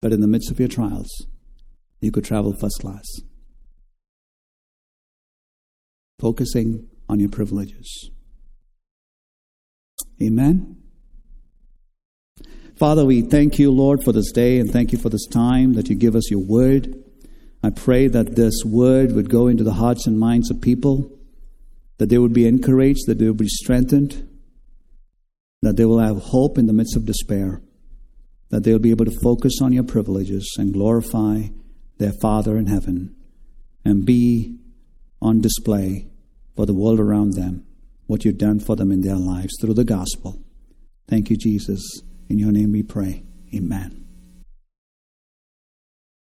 [0.00, 1.08] but in the midst of your trials,
[2.00, 3.04] you could travel first class
[6.18, 8.10] focusing on your privileges.
[10.22, 10.76] Amen.
[12.76, 15.88] Father, we thank you, Lord, for this day and thank you for this time that
[15.88, 16.94] you give us your word.
[17.62, 21.10] I pray that this word would go into the hearts and minds of people,
[21.98, 24.28] that they would be encouraged, that they would be strengthened,
[25.62, 27.62] that they will have hope in the midst of despair,
[28.50, 31.44] that they'll be able to focus on your privileges and glorify
[31.98, 33.16] their Father in heaven
[33.84, 34.58] and be
[35.26, 36.06] on display
[36.54, 37.66] for the world around them,
[38.06, 40.40] what you've done for them in their lives through the gospel.
[41.08, 41.82] Thank you, Jesus.
[42.28, 43.24] In your name we pray.
[43.54, 44.05] Amen.